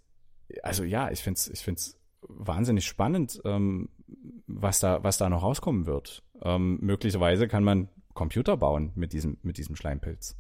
[0.63, 3.89] also ja, ich finde es ich find's wahnsinnig spannend, ähm,
[4.47, 6.23] was, da, was da noch rauskommen wird.
[6.43, 10.37] Ähm, möglicherweise kann man Computer bauen mit diesem, mit diesem Schleimpilz.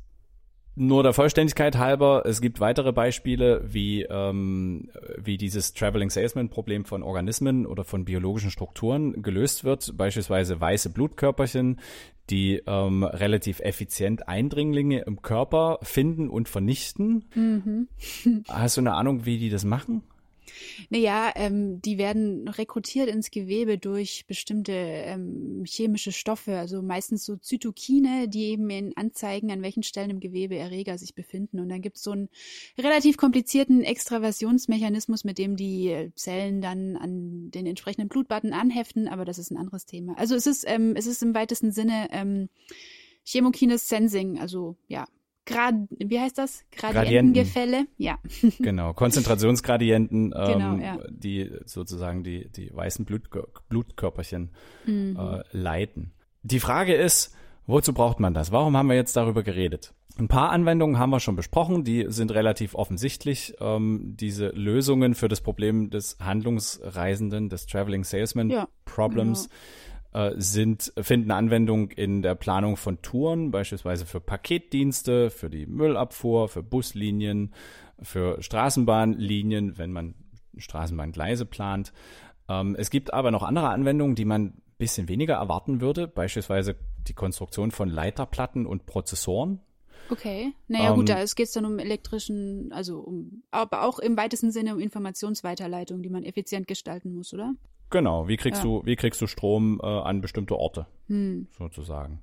[0.80, 6.84] Nur der Vollständigkeit halber, es gibt weitere Beispiele, wie, ähm, wie dieses Traveling Salesman Problem
[6.84, 9.96] von Organismen oder von biologischen Strukturen gelöst wird.
[9.96, 11.80] Beispielsweise weiße Blutkörperchen,
[12.30, 17.24] die ähm, relativ effizient Eindringlinge im Körper finden und vernichten.
[17.34, 17.88] Mhm.
[18.48, 20.04] Hast du eine Ahnung, wie die das machen?
[20.90, 27.36] Naja, ähm, die werden rekrutiert ins Gewebe durch bestimmte ähm, chemische Stoffe, also meistens so
[27.36, 31.60] Zytokine, die eben in anzeigen, an welchen Stellen im Gewebe Erreger sich befinden.
[31.60, 32.28] Und dann gibt es so einen
[32.78, 39.38] relativ komplizierten Extravasionsmechanismus, mit dem die Zellen dann an den entsprechenden Blutbutton anheften, aber das
[39.38, 40.16] ist ein anderes Thema.
[40.18, 42.48] Also es ist, ähm, es ist im weitesten Sinne ähm,
[43.24, 45.06] chemokines Sensing, also ja,
[45.48, 46.64] Grad, wie heißt das?
[46.70, 48.18] Gradientengefälle, ja.
[48.58, 50.98] Genau, Konzentrationsgradienten, ähm, genau, ja.
[51.08, 53.30] die sozusagen die, die weißen Blut,
[53.68, 54.50] Blutkörperchen
[54.84, 55.16] mhm.
[55.18, 56.12] äh, leiten.
[56.42, 57.34] Die Frage ist,
[57.66, 58.52] wozu braucht man das?
[58.52, 59.94] Warum haben wir jetzt darüber geredet?
[60.18, 63.54] Ein paar Anwendungen haben wir schon besprochen, die sind relativ offensichtlich.
[63.60, 69.48] Ähm, diese Lösungen für das Problem des Handlungsreisenden, des Traveling Salesman ja, Problems.
[69.48, 69.58] Genau
[70.36, 76.62] sind, finden Anwendung in der Planung von Touren, beispielsweise für Paketdienste, für die Müllabfuhr, für
[76.62, 77.52] Buslinien,
[78.00, 80.14] für Straßenbahnlinien, wenn man
[80.56, 81.92] Straßenbahngleise plant.
[82.48, 86.76] Ähm, es gibt aber noch andere Anwendungen, die man ein bisschen weniger erwarten würde, beispielsweise
[87.06, 89.60] die Konstruktion von Leiterplatten und Prozessoren.
[90.10, 90.52] Okay.
[90.68, 94.52] Naja, gut, ähm, da geht es dann um elektrischen, also um, aber auch im weitesten
[94.52, 97.54] Sinne um Informationsweiterleitung, die man effizient gestalten muss, oder?
[97.90, 98.68] Genau, wie kriegst ja.
[98.68, 101.48] du, wie kriegst du Strom äh, an bestimmte Orte, hm.
[101.56, 102.20] sozusagen.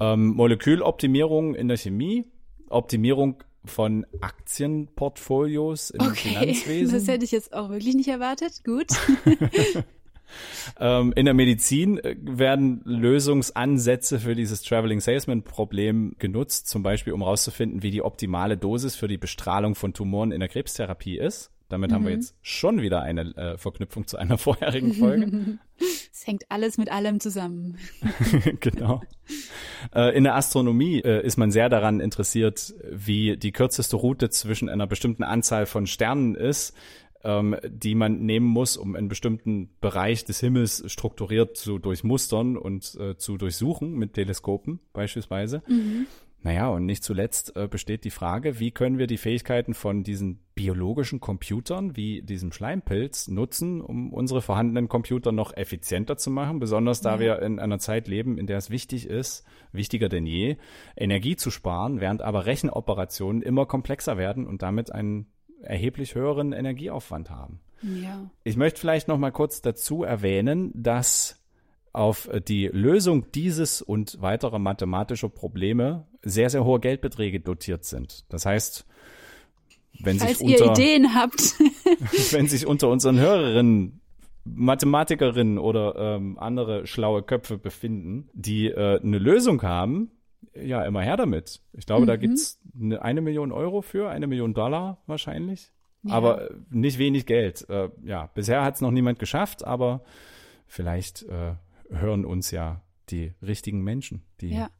[0.00, 2.24] Ähm, Moleküloptimierung in der Chemie,
[2.68, 6.14] Optimierung von Aktienportfolios im okay.
[6.34, 6.94] Finanzwesen.
[6.94, 8.64] Das hätte ich jetzt auch wirklich nicht erwartet.
[8.64, 8.88] Gut.
[10.80, 17.12] ähm, in der Medizin äh, werden Lösungsansätze für dieses Traveling Salesman Problem genutzt, zum Beispiel
[17.12, 21.50] um herauszufinden, wie die optimale Dosis für die Bestrahlung von Tumoren in der Krebstherapie ist.
[21.68, 21.94] Damit mhm.
[21.94, 22.16] haben wir mhm.
[22.16, 25.58] jetzt schon wieder eine äh, Verknüpfung zu einer vorherigen Folge.
[26.12, 27.78] es hängt alles mit allem zusammen.
[28.60, 29.02] genau.
[29.94, 34.68] Äh, in der Astronomie äh, ist man sehr daran interessiert, wie die kürzeste Route zwischen
[34.68, 36.74] einer bestimmten Anzahl von Sternen ist,
[37.24, 42.96] ähm, die man nehmen muss, um einen bestimmten Bereich des Himmels strukturiert zu durchmustern und
[42.98, 45.62] äh, zu durchsuchen mit Teleskopen beispielsweise.
[45.68, 46.06] Mhm.
[46.40, 50.38] Naja, und nicht zuletzt äh, besteht die Frage, wie können wir die Fähigkeiten von diesen
[50.54, 57.00] biologischen Computern wie diesem Schleimpilz nutzen, um unsere vorhandenen Computer noch effizienter zu machen, besonders
[57.00, 57.20] da ja.
[57.20, 60.56] wir in einer Zeit leben, in der es wichtig ist, wichtiger denn je,
[60.96, 65.26] Energie zu sparen, während aber Rechenoperationen immer komplexer werden und damit einen
[65.62, 67.60] erheblich höheren Energieaufwand haben.
[67.82, 68.30] Ja.
[68.44, 71.37] Ich möchte vielleicht noch mal kurz dazu erwähnen, dass
[71.92, 78.24] auf die Lösung dieses und weiterer mathematischer Probleme sehr, sehr hohe Geldbeträge dotiert sind.
[78.28, 78.86] Das heißt,
[80.00, 81.54] wenn Falls sich unter, ihr Ideen habt.
[82.32, 84.00] wenn sich unter unseren Hörerinnen
[84.44, 90.10] Mathematikerinnen oder ähm, andere schlaue Köpfe befinden, die äh, eine Lösung haben,
[90.54, 91.60] ja, immer her damit.
[91.72, 92.06] Ich glaube, mhm.
[92.06, 95.72] da gibt's eine, eine Million Euro für, eine Million Dollar wahrscheinlich.
[96.02, 96.14] Ja.
[96.14, 97.68] Aber nicht wenig Geld.
[97.68, 100.02] Äh, ja, bisher hat es noch niemand geschafft, aber
[100.66, 101.54] vielleicht äh,
[101.90, 104.70] hören uns ja die richtigen Menschen, die, ja,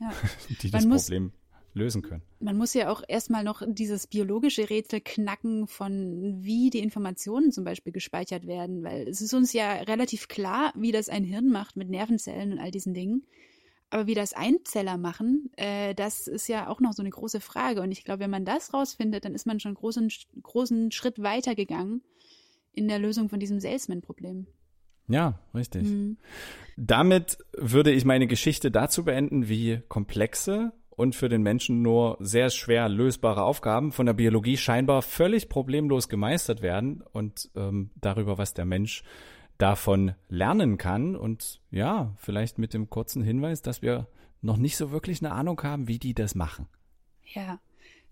[0.00, 0.12] ja.
[0.62, 1.32] die das muss, Problem
[1.76, 2.22] lösen können.
[2.40, 7.64] Man muss ja auch erstmal noch dieses biologische Rätsel knacken von wie die Informationen zum
[7.64, 11.76] Beispiel gespeichert werden, weil es ist uns ja relativ klar, wie das ein Hirn macht
[11.76, 13.26] mit Nervenzellen und all diesen Dingen.
[13.90, 17.82] Aber wie das Einzeller machen, äh, das ist ja auch noch so eine große Frage.
[17.82, 20.10] Und ich glaube, wenn man das rausfindet, dann ist man schon einen großen,
[20.42, 22.02] großen Schritt weitergegangen
[22.72, 24.46] in der Lösung von diesem Salesman-Problem.
[25.08, 25.84] Ja, richtig.
[25.84, 26.16] Mhm.
[26.76, 32.50] Damit würde ich meine Geschichte dazu beenden, wie komplexe und für den Menschen nur sehr
[32.50, 38.54] schwer lösbare Aufgaben von der Biologie scheinbar völlig problemlos gemeistert werden und ähm, darüber, was
[38.54, 39.04] der Mensch
[39.58, 41.16] davon lernen kann.
[41.16, 44.08] Und ja, vielleicht mit dem kurzen Hinweis, dass wir
[44.40, 46.66] noch nicht so wirklich eine Ahnung haben, wie die das machen.
[47.24, 47.58] Ja.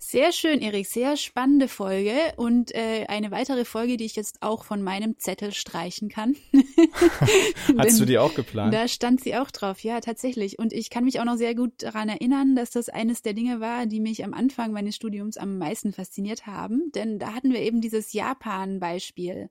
[0.07, 0.87] Sehr schön, Erik.
[0.87, 5.55] Sehr spannende Folge und äh, eine weitere Folge, die ich jetzt auch von meinem Zettel
[5.55, 6.37] streichen kann.
[7.79, 8.75] Hast du die auch geplant?
[8.75, 10.59] Da stand sie auch drauf, ja, tatsächlich.
[10.59, 13.61] Und ich kann mich auch noch sehr gut daran erinnern, dass das eines der Dinge
[13.61, 16.93] war, die mich am Anfang meines Studiums am meisten fasziniert haben.
[16.95, 19.49] Denn da hatten wir eben dieses Japan-Beispiel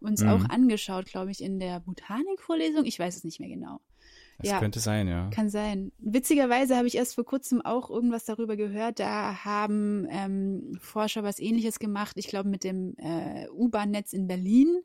[0.00, 0.28] uns mhm.
[0.28, 2.84] auch angeschaut, glaube ich, in der Botanikvorlesung.
[2.84, 3.80] Ich weiß es nicht mehr genau.
[4.38, 5.30] Das ja, könnte sein, ja.
[5.30, 5.92] Kann sein.
[5.98, 8.98] Witzigerweise habe ich erst vor kurzem auch irgendwas darüber gehört.
[8.98, 14.80] Da haben ähm, Forscher was ähnliches gemacht, ich glaube mit dem äh, U-Bahn-Netz in Berlin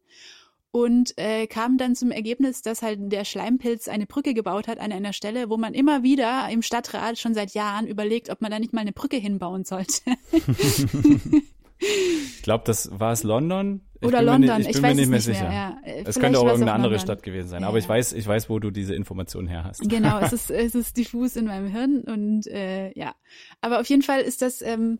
[0.71, 4.91] und äh, kam dann zum Ergebnis, dass halt der Schleimpilz eine Brücke gebaut hat an
[4.91, 8.59] einer Stelle, wo man immer wieder im Stadtrat schon seit Jahren überlegt, ob man da
[8.59, 10.01] nicht mal eine Brücke hinbauen sollte.
[11.79, 13.81] ich glaube, das war es London.
[14.01, 15.51] Oder London, ich, bin mir nicht mehr sicher.
[15.51, 15.77] Ja.
[15.83, 17.05] Es könnte auch irgendeine andere London.
[17.05, 19.81] Stadt gewesen sein, ja, aber ich weiß, ich weiß, wo du diese Informationen her hast.
[19.89, 23.13] Genau, es ist, es ist diffus in meinem Hirn und äh, ja.
[23.61, 24.99] Aber auf jeden Fall ist das ähm,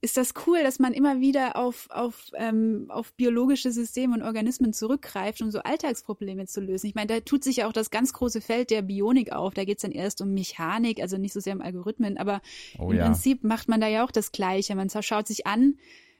[0.00, 4.72] ist das cool, dass man immer wieder auf, auf, ähm, auf biologische Systeme und Organismen
[4.72, 6.86] zurückgreift, um so Alltagsprobleme zu lösen.
[6.86, 9.54] Ich meine, da tut sich ja auch das ganz große Feld der Bionik auf.
[9.54, 12.40] Da geht es dann erst um Mechanik, also nicht so sehr um Algorithmen, aber
[12.78, 13.06] oh, im ja.
[13.06, 14.74] Prinzip macht man da ja auch das Gleiche.
[14.74, 15.76] Man schaut sich an,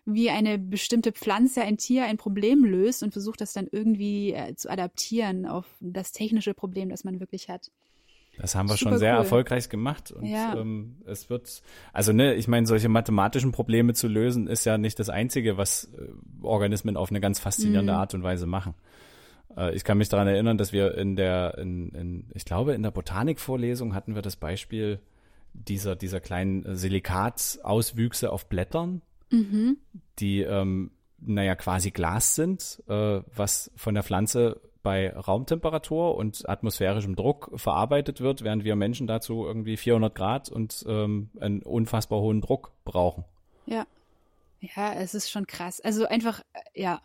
[0.07, 4.55] wie eine bestimmte Pflanze, ein Tier ein Problem löst und versucht das dann irgendwie äh,
[4.55, 7.71] zu adaptieren auf das technische Problem, das man wirklich hat.
[8.39, 9.19] Das haben wir Super schon sehr cool.
[9.19, 10.13] erfolgreich gemacht.
[10.13, 10.57] Und ja.
[10.57, 14.99] ähm, es wird, also ne, ich meine, solche mathematischen Probleme zu lösen, ist ja nicht
[14.99, 16.09] das Einzige, was äh,
[16.43, 17.99] Organismen auf eine ganz faszinierende mhm.
[17.99, 18.75] Art und Weise machen.
[19.57, 22.83] Äh, ich kann mich daran erinnern, dass wir in der, in, in, ich glaube, in
[22.83, 25.01] der Botanikvorlesung hatten wir das Beispiel
[25.53, 29.79] dieser, dieser kleinen Silikatauswüchse auf Blättern, mhm.
[30.19, 37.17] die ähm, naja quasi Glas sind, äh, was von der Pflanze bei Raumtemperatur und atmosphärischem
[37.17, 42.41] Druck verarbeitet wird, während wir Menschen dazu irgendwie 400 Grad und ähm, einen unfassbar hohen
[42.41, 43.25] Druck brauchen.
[43.67, 43.85] Ja.
[44.61, 45.81] Ja, es ist schon krass.
[45.81, 47.01] Also einfach, äh, ja,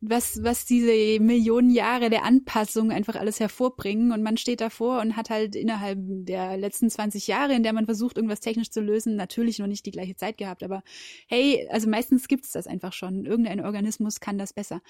[0.00, 4.12] was, was diese Millionen Jahre der Anpassung einfach alles hervorbringen.
[4.12, 7.86] Und man steht davor und hat halt innerhalb der letzten 20 Jahre, in der man
[7.86, 10.62] versucht, irgendwas technisch zu lösen, natürlich noch nicht die gleiche Zeit gehabt.
[10.62, 10.84] Aber
[11.26, 13.24] hey, also meistens gibt's das einfach schon.
[13.24, 14.82] Irgendein Organismus kann das besser.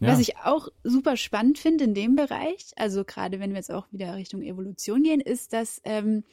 [0.00, 0.08] Ja.
[0.08, 3.86] Was ich auch super spannend finde in dem Bereich, also gerade wenn wir jetzt auch
[3.92, 6.24] wieder Richtung Evolution gehen, ist, dass ähm,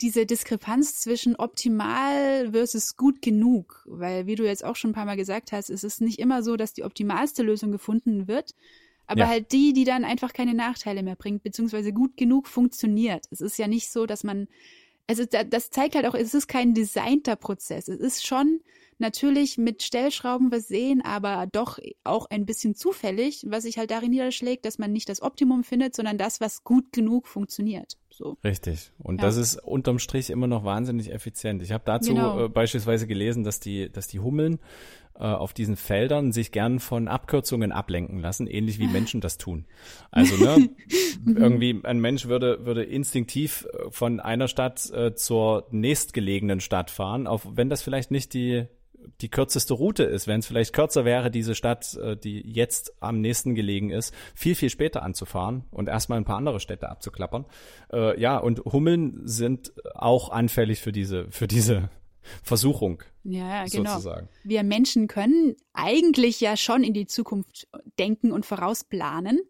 [0.00, 5.04] diese Diskrepanz zwischen optimal versus gut genug, weil wie du jetzt auch schon ein paar
[5.04, 8.54] Mal gesagt hast, es ist nicht immer so, dass die optimalste Lösung gefunden wird,
[9.06, 9.28] aber ja.
[9.28, 13.26] halt die, die dann einfach keine Nachteile mehr bringt, beziehungsweise gut genug funktioniert.
[13.30, 14.48] Es ist ja nicht so, dass man,
[15.06, 17.88] also das zeigt halt auch, es ist kein designter Prozess.
[17.88, 18.60] Es ist schon
[18.98, 24.64] natürlich mit Stellschrauben versehen, aber doch auch ein bisschen zufällig, was sich halt darin niederschlägt,
[24.64, 27.96] dass man nicht das Optimum findet, sondern das, was gut genug funktioniert.
[28.16, 28.36] So.
[28.44, 28.92] Richtig.
[28.98, 29.26] Und ja.
[29.26, 31.62] das ist unterm Strich immer noch wahnsinnig effizient.
[31.62, 32.44] Ich habe dazu genau.
[32.44, 34.60] äh, beispielsweise gelesen, dass die, dass die Hummeln
[35.16, 39.64] äh, auf diesen Feldern sich gern von Abkürzungen ablenken lassen, ähnlich wie Menschen das tun.
[40.12, 40.70] Also ne,
[41.26, 47.26] irgendwie ein Mensch würde würde instinktiv äh, von einer Stadt äh, zur nächstgelegenen Stadt fahren,
[47.26, 48.66] auch wenn das vielleicht nicht die
[49.20, 53.20] die kürzeste Route ist, wenn es vielleicht kürzer wäre, diese Stadt, äh, die jetzt am
[53.20, 57.46] nächsten gelegen ist, viel, viel später anzufahren und erstmal ein paar andere Städte abzuklappern.
[57.92, 61.90] Äh, ja, und Hummeln sind auch anfällig für diese, für diese
[62.42, 63.02] Versuchung.
[63.22, 63.92] Ja, genau.
[63.92, 64.28] Sozusagen.
[64.42, 69.40] Wir Menschen können eigentlich ja schon in die Zukunft denken und vorausplanen.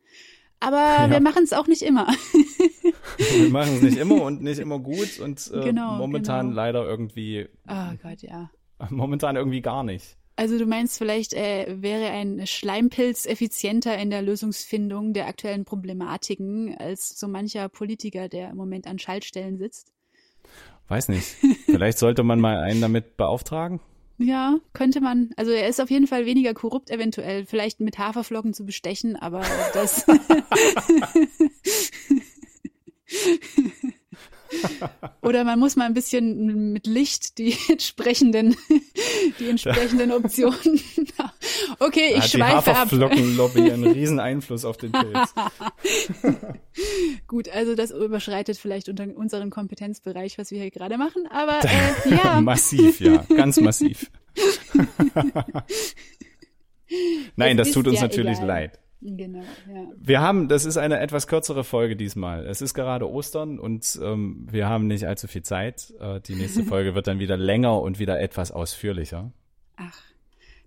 [0.61, 1.11] Aber ja.
[1.11, 2.07] wir machen es auch nicht immer.
[3.17, 6.57] wir machen es nicht immer und nicht immer gut und äh, genau, momentan genau.
[6.57, 7.49] leider irgendwie.
[7.69, 8.51] Oh Gott, ja.
[8.91, 10.17] Momentan irgendwie gar nicht.
[10.37, 16.77] Also du meinst, vielleicht äh, wäre ein Schleimpilz effizienter in der Lösungsfindung der aktuellen Problematiken
[16.77, 19.93] als so mancher Politiker, der im Moment an Schaltstellen sitzt?
[20.89, 21.25] Weiß nicht.
[21.67, 23.81] Vielleicht sollte man mal einen damit beauftragen.
[24.19, 25.31] Ja, könnte man.
[25.37, 27.47] Also er ist auf jeden Fall weniger korrupt eventuell.
[27.47, 30.07] Vielleicht mit Haferflocken zu bestechen, aber das.
[35.23, 38.57] Oder man muss mal ein bisschen mit Licht die entsprechenden,
[39.39, 40.81] die entsprechenden Optionen.
[41.79, 42.65] okay, ich schweife ab.
[42.65, 45.35] Die Haferflockenlobby einen riesen Einfluss auf den Pilz.
[47.27, 52.15] Gut, also das überschreitet vielleicht unter unseren Kompetenzbereich, was wir hier gerade machen, aber äh,
[52.15, 52.41] ja.
[52.41, 54.11] massiv, ja, ganz massiv.
[57.37, 58.47] Nein, das, das tut uns ja natürlich egal.
[58.47, 58.84] leid.
[59.07, 59.87] Genau, ja.
[59.99, 62.47] Wir haben, das ist eine etwas kürzere Folge diesmal.
[62.47, 65.93] Es ist gerade Ostern und ähm, wir haben nicht allzu viel Zeit.
[66.01, 69.31] Äh, die nächste Folge wird dann wieder länger und wieder etwas ausführlicher.
[69.77, 70.01] Ach,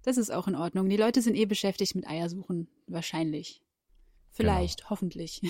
[0.03, 0.87] das ist auch in Ordnung.
[0.87, 3.63] Die Leute sind eh beschäftigt mit Eiersuchen, wahrscheinlich.
[4.29, 4.89] Vielleicht, genau.
[4.91, 5.41] hoffentlich.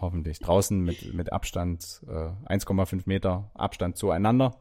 [0.00, 0.38] hoffentlich.
[0.38, 4.58] Draußen mit, mit Abstand, äh, 1,5 Meter Abstand zueinander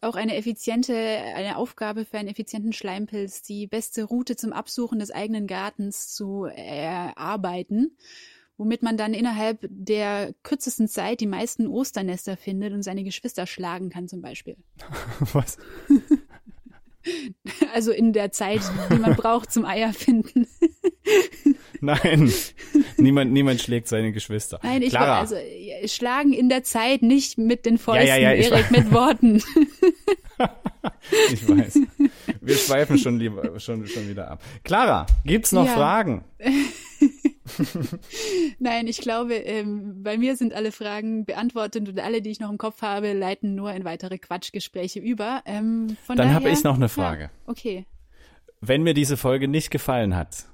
[0.00, 5.10] auch eine effiziente, eine Aufgabe für einen effizienten Schleimpilz, die beste Route zum Absuchen des
[5.10, 7.96] eigenen Gartens zu erarbeiten,
[8.56, 13.90] womit man dann innerhalb der kürzesten Zeit die meisten Osternester findet und seine Geschwister schlagen
[13.90, 14.56] kann zum Beispiel.
[15.32, 15.58] Was?
[17.72, 18.60] Also in der Zeit,
[18.92, 20.46] die man braucht zum Eier finden.
[21.80, 22.30] Nein,
[22.98, 24.60] niemand, niemand schlägt seine Geschwister.
[24.62, 25.20] Nein, ich Clara.
[25.20, 25.34] also
[25.88, 29.42] schlagen in der Zeit, nicht mit den Fäusten, Ja, ja, ja, Erik, mit Worten.
[31.30, 31.78] Ich weiß.
[32.40, 34.42] Wir schweifen schon lieber, schon, schon wieder ab.
[34.64, 35.74] Clara, gibt's noch Ja.
[35.74, 36.24] Fragen?
[38.58, 42.50] Nein, ich glaube, ähm, bei mir sind alle Fragen beantwortet und alle, die ich noch
[42.50, 45.42] im Kopf habe, leiten nur in weitere Quatschgespräche über.
[45.44, 47.24] Ähm, Dann habe ich noch eine Frage.
[47.24, 47.84] Ja, okay.
[48.60, 50.46] Wenn mir diese Folge nicht gefallen hat,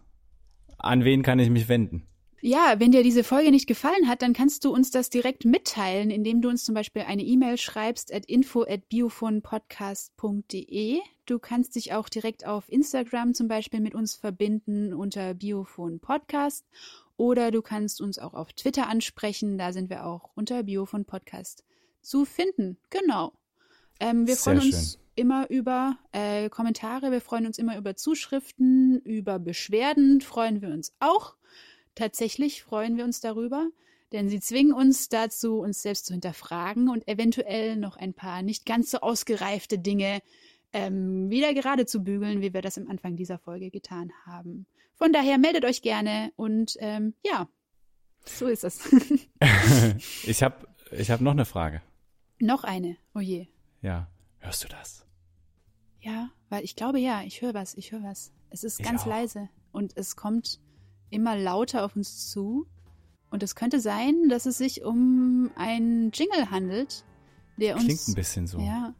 [0.78, 2.06] an wen kann ich mich wenden?
[2.46, 6.12] Ja, wenn dir diese Folge nicht gefallen hat, dann kannst du uns das direkt mitteilen,
[6.12, 11.00] indem du uns zum Beispiel eine E-Mail schreibst at info at biophonpodcast.de.
[11.24, 16.64] Du kannst dich auch direkt auf Instagram zum Beispiel mit uns verbinden unter Biophon Podcast
[17.16, 19.58] oder du kannst uns auch auf Twitter ansprechen.
[19.58, 21.64] Da sind wir auch unter Biophon Podcast
[22.00, 22.78] zu finden.
[22.90, 23.32] Genau.
[23.98, 25.00] Ähm, wir Sehr freuen uns schön.
[25.16, 30.94] immer über äh, Kommentare, wir freuen uns immer über Zuschriften, über Beschwerden freuen wir uns
[31.00, 31.34] auch.
[31.96, 33.66] Tatsächlich freuen wir uns darüber,
[34.12, 38.64] denn sie zwingen uns dazu, uns selbst zu hinterfragen und eventuell noch ein paar nicht
[38.66, 40.20] ganz so ausgereifte Dinge
[40.72, 44.66] ähm, wieder gerade zu bügeln, wie wir das am Anfang dieser Folge getan haben.
[44.94, 47.48] Von daher meldet euch gerne und ähm, ja,
[48.24, 48.80] so ist es.
[50.24, 51.82] Ich habe ich hab noch eine Frage.
[52.38, 52.96] noch eine.
[53.14, 53.46] Oh je.
[53.82, 54.08] Ja.
[54.38, 55.04] Hörst du das?
[56.00, 58.32] Ja, weil ich glaube ja, ich höre was, ich höre was.
[58.50, 59.06] Es ist Ich ganz auch.
[59.06, 60.60] leise und es kommt
[61.10, 62.66] immer lauter auf uns zu.
[63.30, 67.04] Und es könnte sein, dass es sich um einen Jingle handelt,
[67.56, 67.84] der uns.
[67.84, 68.58] Klingt ein bisschen so.
[68.58, 68.62] Ah.
[68.62, 68.94] Ja.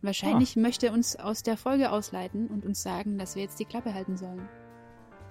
[0.00, 3.64] Wahrscheinlich möchte er uns aus der Folge ausleiten und uns sagen, dass wir jetzt die
[3.64, 4.48] Klappe halten sollen.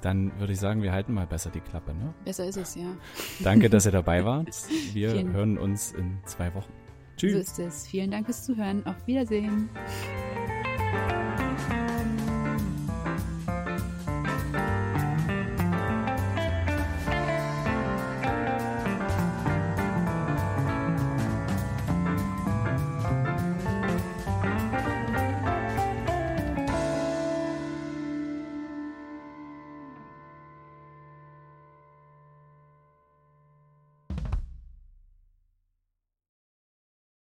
[0.02, 1.94] Dann würde ich sagen, wir halten mal besser die Klappe.
[1.94, 2.14] Ne?
[2.26, 2.96] Besser ist es, ja.
[3.40, 4.50] Danke, dass ihr dabei wart.
[4.94, 6.72] Wir Vielen- hören uns in zwei Wochen.
[6.72, 7.48] So Tschüss.
[7.48, 7.88] ist es.
[7.88, 8.86] Vielen Dank fürs Zuhören.
[8.86, 9.70] Auf Wiedersehen.